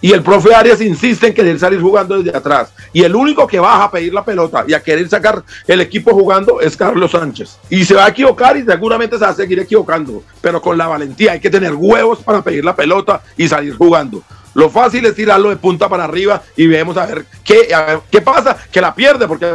Y 0.03 0.13
el 0.13 0.23
profe 0.23 0.53
Arias 0.53 0.81
insiste 0.81 1.29
en 1.29 1.33
querer 1.33 1.59
salir 1.61 1.81
jugando 1.81 2.21
desde 2.21 2.37
atrás. 2.37 2.73
Y 2.93 3.05
el 3.05 3.15
único 3.15 3.47
que 3.47 3.61
baja 3.61 3.85
a 3.85 3.91
pedir 3.91 4.13
la 4.13 4.25
pelota 4.25 4.65
y 4.67 4.75
a 4.75 4.83
querer 4.83 5.09
sacar 5.09 5.45
el 5.67 5.81
equipo 5.81 6.11
jugando 6.11 6.61
es 6.61 6.77
Carlos 6.77 7.13
Sánchez. 7.13 7.59
Y 7.71 7.85
se 7.85 7.95
va 7.95 8.07
a 8.07 8.09
equivocar 8.09 8.57
y 8.57 8.65
seguramente 8.65 9.17
se 9.17 9.25
va 9.25 9.31
a 9.31 9.35
seguir 9.35 9.61
equivocando. 9.61 10.25
Pero 10.41 10.61
con 10.61 10.77
la 10.77 10.89
valentía 10.89 11.33
hay 11.33 11.41
que 11.41 11.49
tener 11.49 11.73
huevos 11.75 12.19
para 12.19 12.43
pedir 12.43 12.65
la 12.65 12.75
pelota 12.75 13.23
y 13.37 13.47
salir 13.47 13.77
jugando. 13.77 14.23
Lo 14.55 14.69
fácil 14.69 15.07
es 15.07 15.15
tirarlo 15.15 15.51
de 15.51 15.57
punta 15.57 15.89
para 15.89 16.05
arriba 16.05 16.43
y 16.57 16.67
vemos 16.67 16.97
a 16.97 17.07
ver 17.07 17.25
qué, 17.45 17.69
qué 18.11 18.21
pasa, 18.21 18.57
que 18.71 18.81
la 18.81 18.95
pierde 18.95 19.29
porque 19.29 19.47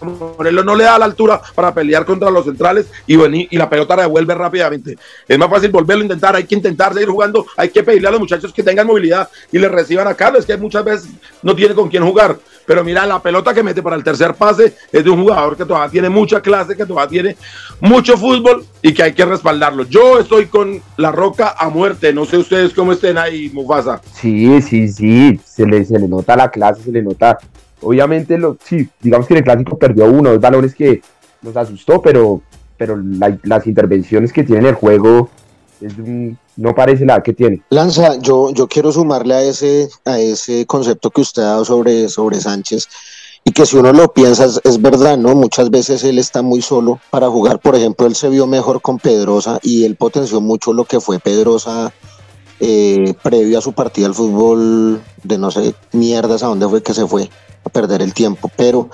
Morelos 0.00 0.64
no 0.64 0.74
le 0.74 0.84
da 0.84 0.98
la 0.98 1.04
altura 1.04 1.40
para 1.54 1.74
pelear 1.74 2.04
contra 2.04 2.30
los 2.30 2.44
centrales 2.44 2.86
y, 3.06 3.16
y 3.54 3.56
la 3.56 3.68
pelota 3.68 3.96
devuelve 3.96 4.34
rápidamente. 4.34 4.96
Es 5.26 5.38
más 5.38 5.50
fácil 5.50 5.70
volverlo 5.70 6.02
a 6.02 6.06
intentar, 6.06 6.36
hay 6.36 6.44
que 6.44 6.54
intentar 6.54 6.92
seguir 6.92 7.08
jugando, 7.08 7.46
hay 7.56 7.68
que 7.70 7.82
pedirle 7.82 8.08
a 8.08 8.12
los 8.12 8.20
muchachos 8.20 8.52
que 8.52 8.62
tengan 8.62 8.86
movilidad 8.86 9.28
y 9.52 9.58
le 9.58 9.68
reciban 9.68 10.06
a 10.08 10.14
Carlos, 10.14 10.44
que 10.46 10.56
muchas 10.56 10.84
veces 10.84 11.08
no 11.42 11.54
tiene 11.54 11.74
con 11.74 11.88
quién 11.88 12.04
jugar. 12.04 12.38
Pero 12.66 12.84
mira, 12.84 13.06
la 13.06 13.22
pelota 13.22 13.54
que 13.54 13.62
mete 13.62 13.82
para 13.82 13.96
el 13.96 14.04
tercer 14.04 14.34
pase 14.34 14.76
es 14.92 15.02
de 15.02 15.08
un 15.08 15.22
jugador 15.22 15.56
que 15.56 15.64
todavía 15.64 15.90
tiene 15.90 16.10
mucha 16.10 16.42
clase, 16.42 16.76
que 16.76 16.84
todavía 16.84 17.08
tiene 17.08 17.36
mucho 17.80 18.16
fútbol 18.18 18.64
y 18.82 18.92
que 18.92 19.04
hay 19.04 19.12
que 19.14 19.24
respaldarlo. 19.24 19.84
Yo 19.84 20.18
estoy 20.18 20.46
con 20.46 20.82
la 20.98 21.10
roca 21.10 21.54
a 21.58 21.70
muerte, 21.70 22.12
no 22.12 22.26
sé 22.26 22.36
ustedes 22.36 22.74
cómo 22.74 22.92
estén 22.92 23.16
ahí, 23.16 23.50
Mufasa. 23.54 24.02
Sí, 24.12 24.60
sí, 24.60 24.88
sí, 24.88 25.40
se 25.44 25.64
le, 25.64 25.82
se 25.84 25.98
le 25.98 26.08
nota 26.08 26.36
la 26.36 26.50
clase, 26.50 26.82
se 26.82 26.92
le 26.92 27.02
nota 27.02 27.38
Obviamente, 27.82 28.38
lo, 28.38 28.56
sí, 28.64 28.88
digamos 29.00 29.26
que 29.26 29.34
en 29.34 29.38
el 29.38 29.44
clásico 29.44 29.78
perdió 29.78 30.06
uno, 30.06 30.30
dos 30.30 30.40
balones 30.40 30.74
que 30.74 31.00
nos 31.42 31.56
asustó, 31.56 32.02
pero, 32.02 32.42
pero 32.76 33.00
las 33.42 33.66
intervenciones 33.66 34.32
que 34.32 34.44
tiene 34.44 34.62
en 34.62 34.66
el 34.66 34.74
juego 34.74 35.30
no 36.56 36.74
parece 36.74 37.04
la 37.06 37.22
que 37.22 37.32
tiene. 37.32 37.62
Lanza, 37.70 38.18
yo, 38.20 38.50
yo 38.52 38.66
quiero 38.66 38.92
sumarle 38.92 39.34
a 39.34 39.42
ese, 39.42 39.88
a 40.04 40.18
ese 40.18 40.66
concepto 40.66 41.10
que 41.10 41.20
usted 41.20 41.42
ha 41.42 41.46
dado 41.46 41.64
sobre, 41.64 42.08
sobre 42.08 42.40
Sánchez 42.40 42.88
y 43.44 43.52
que 43.52 43.64
si 43.64 43.76
uno 43.76 43.92
lo 43.92 44.12
piensa 44.12 44.46
es, 44.64 44.82
verdad, 44.82 45.16
¿no? 45.16 45.34
Muchas 45.34 45.70
veces 45.70 46.04
él 46.04 46.18
está 46.18 46.42
muy 46.42 46.60
solo 46.60 47.00
para 47.10 47.28
jugar, 47.28 47.60
por 47.60 47.76
ejemplo, 47.76 48.06
él 48.06 48.14
se 48.14 48.28
vio 48.28 48.46
mejor 48.46 48.82
con 48.82 48.98
Pedrosa 48.98 49.58
y 49.62 49.84
él 49.84 49.96
potenció 49.96 50.40
mucho 50.40 50.72
lo 50.72 50.84
que 50.84 51.00
fue 51.00 51.18
Pedrosa 51.18 51.92
eh, 52.60 53.14
previo 53.22 53.58
a 53.58 53.62
su 53.62 53.72
partida 53.72 54.06
al 54.06 54.14
fútbol 54.14 55.00
de 55.22 55.38
no 55.38 55.50
sé 55.52 55.74
mierdas 55.92 56.42
a 56.42 56.48
dónde 56.48 56.68
fue 56.68 56.82
que 56.82 56.92
se 56.92 57.06
fue 57.06 57.30
perder 57.72 58.02
el 58.02 58.14
tiempo, 58.14 58.50
pero 58.56 58.90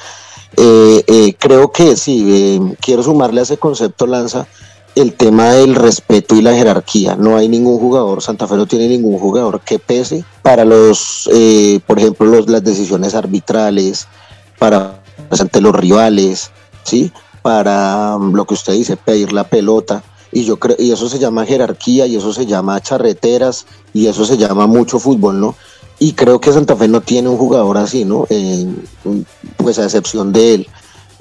eh, 0.56 1.04
eh, 1.06 1.34
creo 1.38 1.72
que 1.72 1.96
sí, 1.96 2.26
eh, 2.28 2.76
quiero 2.80 3.02
sumarle 3.02 3.40
a 3.40 3.42
ese 3.44 3.56
concepto, 3.56 4.06
Lanza, 4.06 4.46
el 4.94 5.14
tema 5.14 5.52
del 5.52 5.74
respeto 5.74 6.34
y 6.36 6.42
la 6.42 6.54
jerarquía. 6.54 7.16
No 7.16 7.36
hay 7.36 7.48
ningún 7.48 7.78
jugador, 7.78 8.22
Santa 8.22 8.46
Fe 8.46 8.56
no 8.56 8.66
tiene 8.66 8.88
ningún 8.88 9.18
jugador 9.18 9.60
que 9.60 9.78
pese 9.78 10.24
para 10.42 10.64
los, 10.64 11.28
por 11.86 11.98
ejemplo, 11.98 12.26
los, 12.26 12.48
las 12.48 12.62
decisiones 12.62 13.14
arbitrales, 13.14 14.06
para 14.58 15.02
ante 15.30 15.60
los 15.60 15.74
rivales, 15.74 16.50
¿sí? 16.84 17.12
para 17.44 18.16
um, 18.16 18.32
lo 18.32 18.46
que 18.46 18.54
usted 18.54 18.72
dice, 18.72 18.96
pedir 18.96 19.34
la 19.34 19.44
pelota. 19.44 20.02
Y 20.32 20.44
yo 20.44 20.56
creo, 20.56 20.76
y 20.78 20.90
eso 20.90 21.10
se 21.10 21.18
llama 21.18 21.44
jerarquía, 21.44 22.06
y 22.06 22.16
eso 22.16 22.32
se 22.32 22.46
llama 22.46 22.80
charreteras, 22.80 23.66
y 23.92 24.06
eso 24.06 24.24
se 24.24 24.38
llama 24.38 24.66
mucho 24.66 24.98
fútbol, 24.98 25.38
¿no? 25.38 25.54
Y 25.98 26.12
creo 26.12 26.40
que 26.40 26.52
Santa 26.52 26.76
Fe 26.76 26.88
no 26.88 27.00
tiene 27.00 27.28
un 27.28 27.36
jugador 27.36 27.78
así, 27.78 28.04
¿no? 28.04 28.26
Eh, 28.28 28.66
pues 29.56 29.78
a 29.78 29.84
excepción 29.84 30.32
de 30.32 30.54
él. 30.54 30.68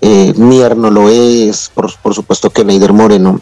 Eh, 0.05 0.33
Mier 0.35 0.75
no 0.75 0.91
lo 0.91 1.07
es, 1.07 1.71
por, 1.73 1.89
supuesto 2.13 2.49
que 2.49 2.65
Neider 2.65 2.91
Moreno 2.91 3.39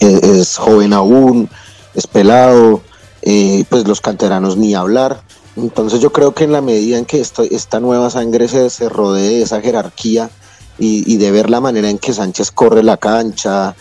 eh, 0.00 0.18
es 0.20 0.56
joven 0.56 0.92
aún, 0.92 1.48
es 1.94 2.08
pelado, 2.08 2.82
eh, 3.22 3.64
pues 3.68 3.86
los 3.86 4.00
canteranos 4.00 4.56
ni 4.56 4.74
hablar. 4.74 5.22
Entonces 5.54 6.00
yo 6.00 6.10
creo 6.10 6.34
que 6.34 6.42
en 6.42 6.50
la 6.50 6.60
medida 6.60 6.98
en 6.98 7.04
que 7.04 7.20
esta 7.20 7.78
nueva 7.78 8.10
sangre 8.10 8.48
se, 8.48 8.68
se 8.68 8.88
rodee 8.88 9.36
de 9.36 9.42
esa 9.42 9.60
jerarquía 9.60 10.28
y, 10.76 11.18
de 11.18 11.30
ver 11.30 11.50
la 11.50 11.60
manera 11.60 11.88
en 11.88 11.98
que 11.98 12.12
Sánchez 12.12 12.50
corre 12.50 12.82
la 12.82 12.96
cancha, 12.96 13.76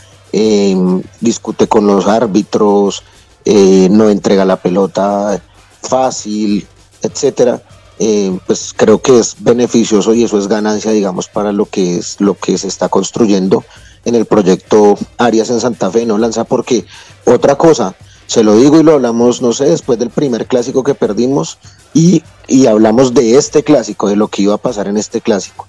discute 1.22 1.68
con 1.68 1.88
los 1.88 2.06
árbitros, 2.06 3.02
no 3.46 4.10
entrega 4.12 4.46
la 4.46 4.58
pelota 4.58 5.42
fácil, 5.82 6.68
etcétera, 7.02 7.62
eh, 8.00 8.38
pues 8.48 8.74
creo 8.76 9.02
que 9.02 9.20
es 9.20 9.36
beneficioso 9.40 10.14
y 10.14 10.24
eso 10.24 10.40
es 10.40 10.48
ganancia, 10.48 10.92
digamos, 10.92 11.28
para 11.28 11.52
lo 11.52 11.66
que 11.66 11.98
es 11.98 12.20
lo 12.20 12.36
que 12.36 12.58
se 12.58 12.68
está 12.68 12.90
construyendo 12.90 13.64
en 14.06 14.16
el 14.16 14.26
proyecto 14.26 14.98
Arias 15.18 15.50
en 15.50 15.60
Santa 15.60 15.92
Fe, 15.92 16.06
no 16.06 16.18
lanza 16.18 16.44
porque 16.44 16.86
otra 17.26 17.56
cosa, 17.56 17.96
se 18.26 18.44
lo 18.44 18.56
digo 18.56 18.80
y 18.80 18.84
lo 18.84 18.94
hablamos, 18.94 19.42
no 19.42 19.54
sé, 19.54 19.66
después 19.66 20.00
del 20.00 20.10
primer 20.10 20.48
clásico 20.48 20.84
que 20.84 20.96
perdimos 20.96 21.58
y, 21.94 22.24
y 22.48 22.66
hablamos 22.66 23.14
de 23.14 23.38
este 23.38 23.64
clásico, 23.64 24.10
de 24.10 24.16
lo 24.16 24.30
que 24.30 24.44
iba 24.44 24.56
a 24.56 24.58
pasar 24.58 24.88
en 24.88 24.98
este 24.98 25.22
clásico. 25.22 25.68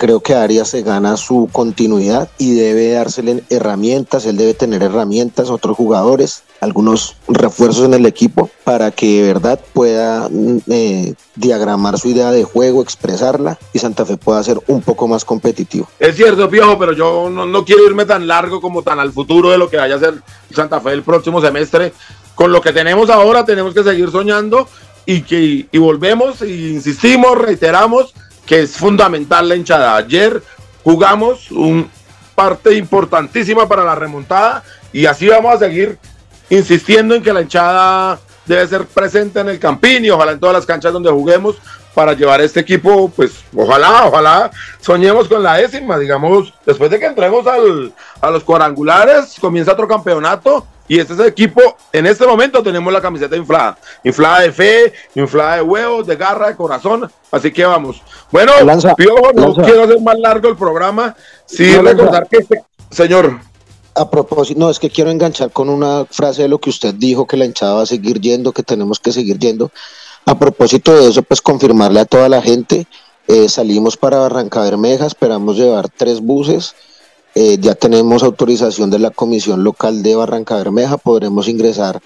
Creo 0.00 0.20
que 0.20 0.34
Arias 0.34 0.70
se 0.70 0.80
gana 0.80 1.18
su 1.18 1.50
continuidad 1.52 2.30
y 2.38 2.54
debe 2.54 2.92
dársele 2.92 3.44
herramientas, 3.50 4.24
él 4.24 4.38
debe 4.38 4.54
tener 4.54 4.82
herramientas, 4.82 5.50
otros 5.50 5.76
jugadores, 5.76 6.42
algunos 6.62 7.16
refuerzos 7.28 7.84
en 7.84 7.92
el 7.92 8.06
equipo 8.06 8.48
para 8.64 8.92
que 8.92 9.20
de 9.20 9.30
verdad 9.30 9.60
pueda 9.74 10.26
mm, 10.30 10.56
eh, 10.70 11.14
diagramar 11.36 11.98
su 11.98 12.08
idea 12.08 12.30
de 12.30 12.44
juego, 12.44 12.80
expresarla 12.80 13.58
y 13.74 13.78
Santa 13.78 14.06
Fe 14.06 14.16
pueda 14.16 14.42
ser 14.42 14.58
un 14.68 14.80
poco 14.80 15.06
más 15.06 15.26
competitivo. 15.26 15.86
Es 15.98 16.16
cierto, 16.16 16.48
Piojo, 16.48 16.78
pero 16.78 16.94
yo 16.94 17.28
no, 17.28 17.44
no 17.44 17.62
quiero 17.66 17.84
irme 17.84 18.06
tan 18.06 18.26
largo 18.26 18.62
como 18.62 18.82
tan 18.82 19.00
al 19.00 19.12
futuro 19.12 19.50
de 19.50 19.58
lo 19.58 19.68
que 19.68 19.76
vaya 19.76 19.96
a 19.96 20.00
ser 20.00 20.14
Santa 20.50 20.80
Fe 20.80 20.92
el 20.92 21.02
próximo 21.02 21.42
semestre. 21.42 21.92
Con 22.34 22.52
lo 22.52 22.62
que 22.62 22.72
tenemos 22.72 23.10
ahora 23.10 23.44
tenemos 23.44 23.74
que 23.74 23.84
seguir 23.84 24.10
soñando 24.10 24.66
y 25.04 25.20
que 25.20 25.66
y 25.70 25.78
volvemos 25.78 26.40
e 26.40 26.48
insistimos, 26.48 27.36
reiteramos 27.36 28.14
que 28.50 28.62
es 28.62 28.76
fundamental 28.76 29.48
la 29.48 29.54
hinchada. 29.54 29.94
Ayer 29.94 30.42
jugamos 30.82 31.52
un 31.52 31.88
parte 32.34 32.74
importantísima 32.74 33.68
para 33.68 33.84
la 33.84 33.94
remontada 33.94 34.64
y 34.92 35.06
así 35.06 35.28
vamos 35.28 35.54
a 35.54 35.58
seguir 35.60 35.96
insistiendo 36.48 37.14
en 37.14 37.22
que 37.22 37.32
la 37.32 37.42
hinchada 37.42 38.18
debe 38.46 38.66
ser 38.66 38.86
presente 38.86 39.38
en 39.38 39.50
el 39.50 39.60
campín 39.60 40.04
y 40.04 40.10
ojalá 40.10 40.32
en 40.32 40.40
todas 40.40 40.56
las 40.56 40.66
canchas 40.66 40.92
donde 40.92 41.12
juguemos 41.12 41.58
para 41.94 42.12
llevar 42.12 42.40
este 42.40 42.58
equipo, 42.58 43.08
pues 43.14 43.44
ojalá, 43.54 44.06
ojalá 44.06 44.50
soñemos 44.80 45.28
con 45.28 45.44
la 45.44 45.54
décima, 45.54 45.96
digamos, 45.96 46.52
después 46.66 46.90
de 46.90 46.98
que 46.98 47.06
entremos 47.06 47.46
al, 47.46 47.92
a 48.20 48.30
los 48.30 48.42
cuadrangulares, 48.42 49.36
comienza 49.40 49.74
otro 49.74 49.86
campeonato 49.86 50.66
y 50.90 50.98
este 50.98 51.12
es 51.12 51.20
el 51.20 51.26
equipo, 51.26 51.62
en 51.92 52.04
este 52.04 52.26
momento 52.26 52.64
tenemos 52.64 52.92
la 52.92 53.00
camiseta 53.00 53.36
inflada, 53.36 53.78
inflada 54.02 54.40
de 54.40 54.50
fe, 54.50 54.92
inflada 55.14 55.54
de 55.54 55.62
huevos, 55.62 56.04
de 56.04 56.16
garra, 56.16 56.48
de 56.48 56.56
corazón, 56.56 57.08
así 57.30 57.52
que 57.52 57.64
vamos. 57.64 58.02
Bueno, 58.32 58.52
Lanza, 58.64 58.96
Piojo, 58.96 59.30
no 59.32 59.42
Lanza. 59.42 59.62
quiero 59.62 59.84
hacer 59.84 60.00
más 60.00 60.18
largo 60.18 60.48
el 60.48 60.56
programa, 60.56 61.14
sí 61.46 61.70
No, 61.76 61.82
Lanza. 61.82 62.02
recordar 62.02 62.28
que 62.28 62.38
este, 62.38 62.64
señor, 62.90 63.38
A 63.94 64.10
propósito, 64.10 64.58
no, 64.58 64.68
es 64.68 64.80
que 64.80 64.90
quiero 64.90 65.10
enganchar 65.12 65.52
con 65.52 65.68
una 65.68 66.06
frase 66.10 66.42
de 66.42 66.48
lo 66.48 66.58
que 66.58 66.70
usted 66.70 66.92
dijo, 66.94 67.24
que 67.24 67.36
la 67.36 67.44
hinchada 67.44 67.74
va 67.74 67.82
a 67.82 67.86
seguir 67.86 68.20
yendo, 68.20 68.50
que 68.50 68.64
tenemos 68.64 68.98
que 68.98 69.12
seguir 69.12 69.38
yendo. 69.38 69.70
A 70.26 70.36
propósito 70.38 70.92
de 70.96 71.08
eso, 71.08 71.22
pues 71.22 71.40
confirmarle 71.40 72.00
a 72.00 72.04
toda 72.04 72.28
la 72.28 72.42
gente, 72.42 72.86
eh, 73.28 73.48
salimos 73.48 73.96
para 73.96 74.18
Barranca 74.18 74.60
Bermeja, 74.62 75.06
esperamos 75.06 75.56
llevar 75.56 75.88
tres 75.88 76.20
buses, 76.20 76.74
eh, 77.34 77.58
ya 77.60 77.74
tenemos 77.74 78.22
autorización 78.22 78.90
de 78.90 78.98
la 78.98 79.10
Comisión 79.10 79.64
Local 79.64 80.02
de 80.02 80.16
Barranca 80.16 80.56
Bermeja, 80.56 80.96
podremos 80.96 81.48
ingresar 81.48 82.00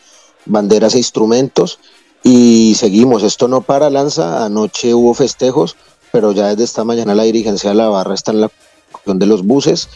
banderas 0.47 0.95
e 0.95 0.99
instrumentos 0.99 1.79
y 2.23 2.75
seguimos, 2.77 3.23
esto 3.23 3.49
no 3.49 3.63
para 3.63 3.91
lanza, 3.91 4.45
anoche 4.45 4.95
hubo 4.95 5.15
festejos, 5.15 5.77
pero 6.13 6.33
ya 6.33 6.49
desde 6.49 6.65
esta 6.65 6.85
mañana 6.85 7.15
la 7.15 7.25
dirigencia 7.25 7.71
de 7.71 7.77
la 7.77 7.89
barra 7.89 8.15
está 8.15 8.33
en 8.33 8.43
la 8.43 8.51
cuestión 8.93 9.19
de 9.19 9.27
los 9.27 9.45
buses, 9.45 9.89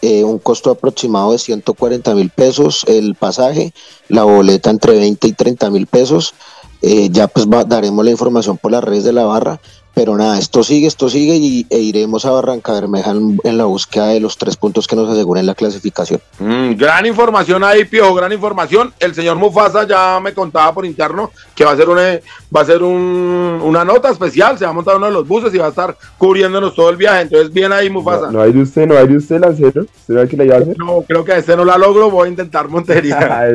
eh, 0.00 0.22
un 0.22 0.38
costo 0.38 0.70
aproximado 0.70 1.32
de 1.32 1.38
140 1.38 2.14
mil 2.14 2.30
pesos 2.30 2.84
el 2.86 3.16
pasaje, 3.16 3.72
la 4.08 4.22
boleta 4.22 4.70
entre 4.70 4.96
20 4.96 5.26
y 5.26 5.32
30 5.32 5.70
mil 5.70 5.86
pesos. 5.88 6.34
Eh, 6.80 7.08
ya 7.10 7.26
pues 7.26 7.46
daremos 7.66 8.04
la 8.04 8.12
información 8.12 8.56
por 8.56 8.70
las 8.70 8.84
redes 8.84 9.02
de 9.02 9.12
la 9.12 9.24
barra, 9.24 9.60
pero 9.98 10.16
nada, 10.16 10.38
esto 10.38 10.62
sigue, 10.62 10.86
esto 10.86 11.08
sigue 11.08 11.34
y, 11.34 11.66
e 11.70 11.78
iremos 11.80 12.24
a 12.24 12.30
Barranca 12.30 12.72
Bermeja 12.72 13.10
en, 13.10 13.40
en 13.42 13.58
la 13.58 13.64
búsqueda 13.64 14.06
de 14.10 14.20
los 14.20 14.38
tres 14.38 14.56
puntos 14.56 14.86
que 14.86 14.94
nos 14.94 15.10
aseguren 15.10 15.44
la 15.44 15.56
clasificación. 15.56 16.20
Mm, 16.38 16.74
gran 16.76 17.04
información 17.04 17.64
ahí, 17.64 17.84
Piojo, 17.84 18.14
gran 18.14 18.30
información. 18.30 18.94
El 19.00 19.12
señor 19.12 19.34
Mufasa 19.38 19.88
ya 19.88 20.20
me 20.22 20.32
contaba 20.34 20.72
por 20.72 20.86
interno 20.86 21.32
que 21.52 21.64
va 21.64 21.72
a 21.72 21.76
ser 21.76 21.88
una, 21.88 22.02
va 22.56 22.60
a 22.60 22.64
ser 22.64 22.80
un- 22.84 23.60
una 23.64 23.84
nota 23.84 24.10
especial, 24.10 24.56
se 24.56 24.64
va 24.66 24.70
a 24.70 24.74
montar 24.74 24.94
uno 24.98 25.06
de 25.06 25.12
los 25.12 25.26
buses 25.26 25.52
y 25.52 25.58
va 25.58 25.66
a 25.66 25.70
estar 25.70 25.96
cubriéndonos 26.16 26.76
todo 26.76 26.90
el 26.90 26.96
viaje. 26.96 27.22
Entonces, 27.22 27.52
bien 27.52 27.72
ahí, 27.72 27.90
Mufasa. 27.90 28.26
No, 28.26 28.32
no 28.38 28.42
hay 28.42 28.52
de 28.52 28.62
usted, 28.62 28.86
no 28.86 28.96
hay 28.96 29.08
de 29.08 29.16
usted, 29.16 29.40
Lancero. 29.40 29.82
¿Usted 29.82 30.14
sabe 30.14 30.28
que 30.28 30.36
la 30.36 30.44
iba 30.44 30.54
a 30.54 30.58
hacer? 30.60 30.78
No, 30.78 31.02
creo 31.08 31.24
que 31.24 31.32
a 31.32 31.38
este 31.38 31.56
no 31.56 31.64
la 31.64 31.76
logro, 31.76 32.08
voy 32.08 32.28
a 32.28 32.30
intentar 32.30 32.68
Montería. 32.70 33.48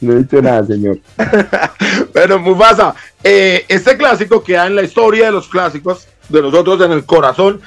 No 0.00 0.12
he 0.12 0.18
dicho 0.18 0.40
nada, 0.42 0.64
señor. 0.66 0.98
Pero 2.12 2.38
Mufasa, 2.38 2.94
eh, 3.22 3.64
este 3.68 3.96
clásico 3.96 4.42
queda 4.42 4.66
en 4.66 4.76
la 4.76 4.82
historia 4.82 5.26
de 5.26 5.32
los 5.32 5.48
clásicos, 5.48 6.06
de 6.28 6.42
nosotros 6.42 6.80
en 6.82 6.92
el 6.92 7.04
corazón, 7.04 7.60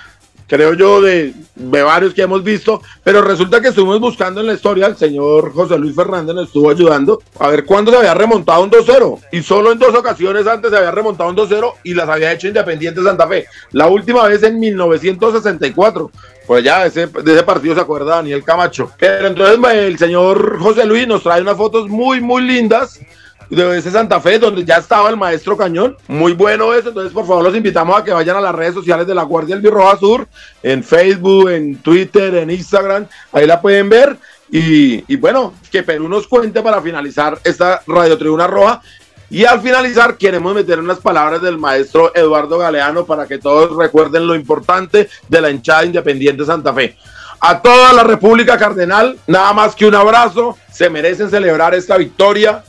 creo 0.48 0.74
yo, 0.74 1.02
de, 1.02 1.34
de 1.56 1.82
varios 1.84 2.14
que 2.14 2.22
hemos 2.22 2.44
visto, 2.44 2.82
pero 3.04 3.22
resulta 3.22 3.62
que 3.62 3.70
estuvimos 3.70 4.00
buscando 4.00 4.42
en 4.42 4.48
la 4.48 4.54
historia, 4.54 4.88
el 4.88 4.96
señor 4.96 5.54
José 5.54 5.78
Luis 5.78 5.96
Fernández 5.96 6.34
nos 6.34 6.48
estuvo 6.48 6.70
ayudando 6.70 7.22
a 7.40 7.50
ver 7.50 7.66
cuándo 7.66 7.92
se 7.92 7.98
había 7.98 8.14
remontado 8.14 8.64
un 8.64 8.72
2-0, 8.72 9.20
y 9.32 9.44
solo 9.44 9.72
en 9.72 9.80
dos 9.80 9.94
ocasiones 9.94 10.48
antes 10.48 10.72
se 10.72 10.78
había 10.78 10.92
remontado 10.92 11.30
un 11.30 11.36
2-0 11.36 11.74
y 11.84 11.94
las 11.94 12.10
había 12.10 12.32
hecho 12.32 12.48
Independiente 12.48 13.04
Santa 13.04 13.28
Fe. 13.28 13.46
La 13.72 13.88
última 13.88 14.28
vez 14.28 14.42
en 14.44 14.60
1964. 14.60 16.12
Pues 16.48 16.64
ya 16.64 16.86
ese, 16.86 17.08
de 17.08 17.34
ese 17.34 17.44
partido 17.44 17.76
se 17.76 17.82
acuerda 17.82 18.16
Daniel 18.16 18.42
Camacho. 18.42 18.90
Pero 18.98 19.28
entonces 19.28 19.60
el 19.74 19.98
señor 19.98 20.58
José 20.58 20.86
Luis 20.86 21.06
nos 21.06 21.22
trae 21.22 21.42
unas 21.42 21.58
fotos 21.58 21.90
muy, 21.90 22.22
muy 22.22 22.42
lindas 22.42 23.02
de 23.50 23.78
ese 23.78 23.92
Santa 23.92 24.20
Fe, 24.20 24.40
donde 24.40 24.66
ya 24.66 24.78
estaba 24.78 25.10
el 25.10 25.18
maestro 25.18 25.56
Cañón. 25.56 25.98
Muy 26.08 26.34
bueno 26.34 26.74
eso. 26.74 26.90
Entonces, 26.90 27.14
por 27.14 27.26
favor, 27.26 27.44
los 27.44 27.56
invitamos 27.56 27.98
a 27.98 28.04
que 28.04 28.12
vayan 28.12 28.38
a 28.38 28.42
las 28.42 28.56
redes 28.56 28.74
sociales 28.74 29.08
de 29.08 29.16
la 29.16 29.24
Guardia 29.24 29.56
Albirroja 29.56 29.98
Sur, 29.98 30.28
en 30.64 30.84
Facebook, 30.84 31.50
en 31.50 31.78
Twitter, 31.78 32.36
en 32.36 32.50
Instagram. 32.50 33.08
Ahí 33.32 33.48
la 33.48 33.62
pueden 33.62 33.90
ver. 33.90 34.18
Y, 34.50 35.16
bueno, 35.18 35.54
que 35.72 35.84
Perú 35.84 36.08
nos 36.08 36.28
cuente 36.28 36.62
para 36.62 36.82
finalizar 36.82 37.38
esta 37.44 37.82
Radio 37.88 38.18
Tribuna 38.18 38.48
Roja. 38.48 38.82
Y 39.30 39.44
al 39.44 39.62
finalizar, 39.62 40.16
queremos 40.18 40.56
meter 40.56 40.80
unas 40.80 41.00
palabras 41.00 41.42
del 41.42 41.58
maestro 41.58 42.16
Eduardo 42.16 42.58
Galeano 42.58 43.06
para 43.06 43.28
que 43.28 43.38
todos 43.38 43.76
recuerden 43.76 44.26
lo 44.26 44.36
importante 44.36 45.10
de 45.28 45.42
la 45.42 45.50
hinchada 45.50 45.84
independiente 45.84 46.46
Santa 46.46 46.74
Fe. 46.74 46.98
A 47.42 47.62
toda 47.62 47.92
la 47.92 48.04
República 48.04 48.58
Cardenal, 48.58 49.20
nada 49.28 49.52
más 49.52 49.76
que 49.76 49.86
un 49.86 49.96
abrazo. 49.96 50.58
Se 50.72 50.90
merecen 50.90 51.30
celebrar 51.30 51.76
esta 51.76 51.98
victoria 51.98 52.64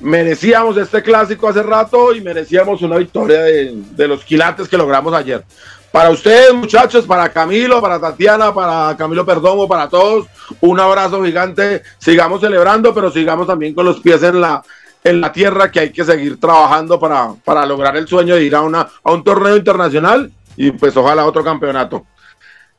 merecíamos 0.00 0.76
este 0.76 1.02
clásico 1.02 1.48
hace 1.48 1.62
rato 1.62 2.14
y 2.14 2.20
merecíamos 2.20 2.82
una 2.82 2.96
victoria 2.96 3.42
de, 3.42 4.08
los 4.08 4.24
quilates 4.24 4.68
que 4.68 4.76
logramos 4.76 5.14
ayer. 5.14 5.44
Para 5.90 6.10
ustedes, 6.10 6.52
muchachos, 6.52 7.06
para 7.06 7.30
Camilo, 7.30 7.80
para 7.80 7.98
Tatiana, 7.98 8.52
para 8.52 8.94
Camilo 8.96 9.24
Perdomo, 9.24 9.66
para 9.66 9.88
todos, 9.88 10.26
un 10.60 10.78
abrazo 10.78 11.24
gigante. 11.24 11.82
Sigamos 11.98 12.40
celebrando, 12.40 12.94
pero 12.94 13.10
sigamos 13.10 13.46
también 13.46 13.74
con 13.74 13.86
los 13.86 14.00
pies 14.00 14.22
en 14.22 14.40
la, 14.40 14.62
en 15.02 15.20
la 15.20 15.32
tierra, 15.32 15.70
que 15.70 15.80
hay 15.80 15.90
que 15.90 16.04
seguir 16.04 16.38
trabajando 16.38 17.00
para, 17.00 17.32
para 17.44 17.64
lograr 17.64 17.96
el 17.96 18.06
sueño 18.06 18.34
de 18.34 18.44
ir 18.44 18.54
a, 18.54 18.60
una, 18.60 18.86
a 19.02 19.12
un 19.12 19.24
torneo 19.24 19.56
internacional 19.56 20.30
y 20.56 20.70
pues 20.72 20.96
ojalá 20.96 21.24
otro 21.24 21.42
campeonato. 21.42 22.04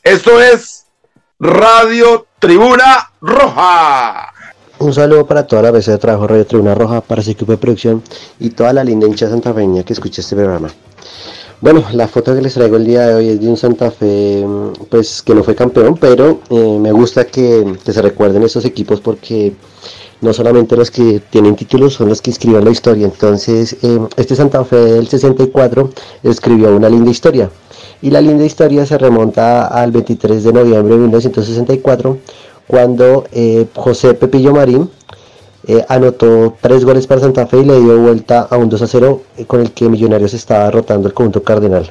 Esto 0.04 0.40
es 0.40 0.86
Radio 1.40 2.28
Tribuna 2.40 3.12
Roja. 3.22 4.34
Un 4.80 4.94
saludo 4.94 5.26
para 5.26 5.48
toda 5.48 5.64
la 5.64 5.72
mesa 5.72 5.92
de 5.92 5.98
trabajo 5.98 6.28
Radio 6.28 6.46
Tribuna 6.46 6.76
Roja, 6.76 7.02
para 7.02 7.24
su 7.24 7.32
equipo 7.32 7.52
de 7.52 7.58
producción 7.58 8.04
y 8.40 8.52
toda 8.52 8.74
la 8.74 8.84
linda 8.84 9.08
hincha 9.08 9.28
santafeña 9.28 9.82
que 9.82 9.94
escucha 9.94 10.22
este 10.22 10.36
programa. 10.36 10.70
Bueno, 11.62 11.84
la 11.94 12.08
foto 12.08 12.36
que 12.36 12.44
les 12.44 12.54
traigo 12.54 12.78
el 12.78 12.86
día 12.86 13.08
de 13.08 13.16
hoy 13.16 13.30
es 13.30 13.42
de 13.42 13.48
un 13.50 13.58
Santa 13.58 13.90
Fe, 13.90 14.46
mm, 14.46 14.86
pues 14.92 15.24
que 15.24 15.34
no 15.34 15.44
fue 15.44 15.56
campeón, 15.56 15.98
pero 16.00 16.42
eh, 16.52 16.78
me 16.80 16.92
gusta 16.92 17.26
que, 17.26 17.76
se 17.84 18.02
recuerden 18.04 18.44
esos 18.44 18.66
equipos 18.66 19.02
porque 19.02 19.54
no 20.22 20.32
solamente 20.32 20.78
los 20.78 20.92
que 20.92 21.22
tienen 21.32 21.56
títulos 21.56 21.96
son 21.96 22.10
los 22.10 22.22
que 22.22 22.30
escriben 22.30 22.64
la 22.64 22.70
historia. 22.70 23.06
Entonces, 23.06 23.78
eh, 23.82 24.00
este 24.16 24.36
Santa 24.36 24.64
Fe 24.64 24.76
del 24.76 25.08
64 25.08 25.90
escribió 26.22 26.76
una 26.76 26.88
linda 26.88 27.10
historia. 27.10 27.50
Y 28.00 28.12
la 28.12 28.22
linda 28.22 28.46
historia 28.46 28.86
se 28.86 28.96
remonta 29.00 29.66
al 29.66 29.92
23 29.92 30.44
de 30.44 30.54
noviembre 30.54 30.94
de 30.94 31.02
1964, 31.02 32.18
cuando 32.68 33.26
eh, 33.32 33.66
José 33.76 34.14
Pepillo 34.14 34.54
Marín 34.54 34.90
eh, 35.66 35.84
anotó 35.88 36.56
tres 36.62 36.86
goles 36.86 37.08
para 37.08 37.22
Santa 37.22 37.48
Fe 37.48 37.60
y 37.60 37.66
le 37.66 37.80
dio 37.80 37.98
vuelta 37.98 38.48
a 38.50 38.58
un 38.58 38.70
2 38.70 38.82
a 38.82 38.88
0 38.88 39.22
eh, 39.38 39.46
con 39.46 39.62
el 39.62 39.72
que 39.72 39.90
Millonarios 39.90 40.34
estaba 40.34 40.66
derrotando 40.66 41.08
el 41.08 41.14
conjunto 41.14 41.44
cardenal. 41.44 41.90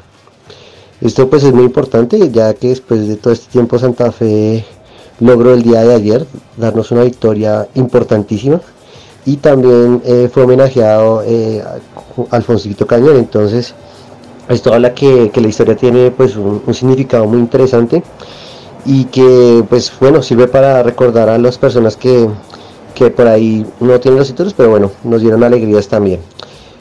Esto 1.01 1.29
pues 1.29 1.45
es 1.45 1.53
muy 1.53 1.65
importante 1.65 2.31
ya 2.31 2.55
que 2.55 2.69
después 2.69 3.07
de 3.09 3.17
todo 3.17 3.33
este 3.33 3.51
tiempo 3.51 3.79
Santa 3.79 4.13
Fe 4.13 4.65
logró 5.21 5.53
el 5.53 5.63
día 5.63 5.83
de 5.83 5.95
ayer 5.95 6.27
darnos 6.57 6.91
una 6.91 7.03
victoria 7.03 7.69
importantísima 7.75 8.61
y 9.25 9.39
también 9.39 10.03
fue 10.33 10.45
homenajeado 10.45 11.23
eh, 11.27 11.63
a 11.63 12.37
Alfonsito 12.37 12.87
Cañón 12.87 13.17
entonces 13.17 13.75
esto 14.49 14.73
habla 14.73 14.95
que, 14.95 15.31
que 15.31 15.41
la 15.41 15.49
historia 15.49 15.75
tiene 15.75 16.11
pues 16.11 16.37
un 16.37 16.73
significado 16.73 17.27
muy 17.27 17.41
interesante 17.41 18.03
y 18.87 19.05
que 19.07 19.65
pues 19.69 19.93
bueno 20.01 20.23
sirve 20.23 20.47
para 20.49 20.83
recordar 20.83 21.29
a 21.29 21.39
las 21.39 21.59
personas 21.59 21.97
que, 21.97 22.29
que 22.95 23.11
por 23.11 23.27
ahí 23.27 23.67
no 23.81 23.99
tienen 24.01 24.19
los 24.19 24.29
títulos 24.29 24.55
pero 24.55 24.71
bueno 24.71 24.91
nos 25.05 25.21
dieron 25.21 25.43
alegrías 25.45 25.89
también 25.89 26.21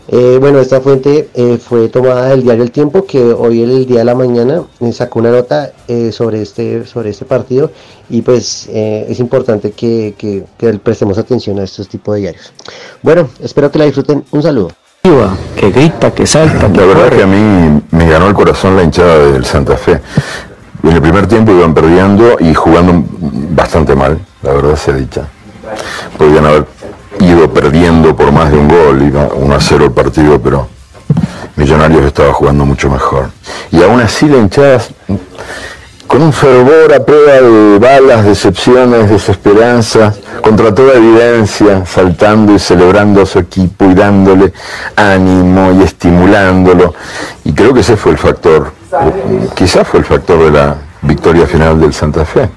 Eh, 0.07 0.37
bueno 0.39 0.59
esta 0.59 0.81
fuente 0.81 1.29
eh, 1.33 1.57
fue 1.57 1.89
tomada 1.89 2.29
del 2.29 2.43
diario 2.43 2.61
El 2.63 2.69
Tiempo 2.69 3.05
que 3.05 3.17
hoy 3.33 3.63
el 3.63 3.87
día 3.87 3.99
de 3.99 4.05
la 4.05 4.13
mañana 4.13 4.61
eh, 4.79 4.93
sacó 4.93 5.17
una 5.17 5.31
nota 5.31 5.71
eh, 5.87 6.11
sobre 6.11 6.43
este 6.43 6.85
sobre 6.85 7.09
este 7.09 7.25
partido 7.25 7.71
y 8.07 8.21
pues 8.21 8.67
eh, 8.69 9.07
es 9.09 9.19
importante 9.19 9.71
que, 9.71 10.13
que, 10.15 10.43
que 10.59 10.73
prestemos 10.77 11.17
atención 11.17 11.57
a 11.59 11.63
estos 11.63 11.87
tipos 11.87 12.13
de 12.13 12.21
diarios 12.21 12.53
bueno 13.01 13.29
espero 13.41 13.71
que 13.71 13.79
la 13.79 13.85
disfruten 13.85 14.23
un 14.29 14.43
saludo 14.43 14.69
que 15.59 15.71
grita, 15.71 16.11
que 16.13 16.25
salta, 16.27 16.71
que 16.71 16.79
La 16.79 16.85
verdad 16.85 17.03
corre. 17.05 17.17
que 17.17 17.23
a 17.23 17.27
mí 17.27 17.81
me 17.91 18.09
ganó 18.09 18.27
el 18.27 18.33
corazón 18.35 18.75
la 18.75 18.83
hinchada 18.83 19.31
del 19.31 19.45
Santa 19.45 19.77
Fe. 19.77 20.01
En 20.89 20.95
el 20.95 21.01
primer 21.01 21.27
tiempo 21.27 21.51
iban 21.51 21.73
perdiendo 21.73 22.37
y 22.39 22.53
jugando 22.53 23.03
bastante 23.51 23.95
mal, 23.95 24.19
la 24.41 24.53
verdad 24.53 24.75
se 24.75 24.93
dicha. 24.93 25.27
Podrían 26.17 26.45
haber 26.45 26.65
ido 27.19 27.51
perdiendo 27.51 28.15
por 28.15 28.31
más 28.31 28.51
de 28.51 28.57
un 28.57 28.67
gol, 28.67 29.01
iba 29.01 29.27
1 29.33 29.55
a 29.55 29.59
0 29.59 29.85
el 29.85 29.91
partido, 29.91 30.39
pero 30.41 30.67
Millonarios 31.55 32.03
estaba 32.05 32.33
jugando 32.33 32.65
mucho 32.65 32.89
mejor. 32.89 33.29
Y 33.71 33.81
aún 33.81 34.01
así 34.01 34.27
la 34.27 34.37
hinchada, 34.37 34.81
con 36.05 36.21
un 36.21 36.33
fervor 36.33 36.93
a 36.93 37.03
prueba 37.03 37.33
de 37.33 37.79
balas, 37.79 38.25
decepciones, 38.25 39.09
desesperanzas, 39.09 40.19
contra 40.41 40.75
toda 40.75 40.95
evidencia, 40.95 41.85
saltando 41.85 42.53
y 42.53 42.59
celebrando 42.59 43.21
a 43.21 43.25
su 43.25 43.39
equipo 43.39 43.85
y 43.85 43.93
dándole 43.93 44.51
ánimo 44.97 45.71
y 45.79 45.83
estimulándolo. 45.83 46.93
Y 47.45 47.53
creo 47.53 47.73
que 47.73 47.79
ese 47.79 47.95
fue 47.95 48.11
el 48.11 48.17
factor, 48.17 48.73
quizás 49.55 49.87
fue 49.87 49.99
el 49.99 50.05
factor 50.05 50.43
de 50.43 50.51
la 50.51 50.75
victoria 51.01 51.47
final 51.47 51.79
del 51.79 51.93
Santa 51.93 52.25
Fe. 52.25 52.49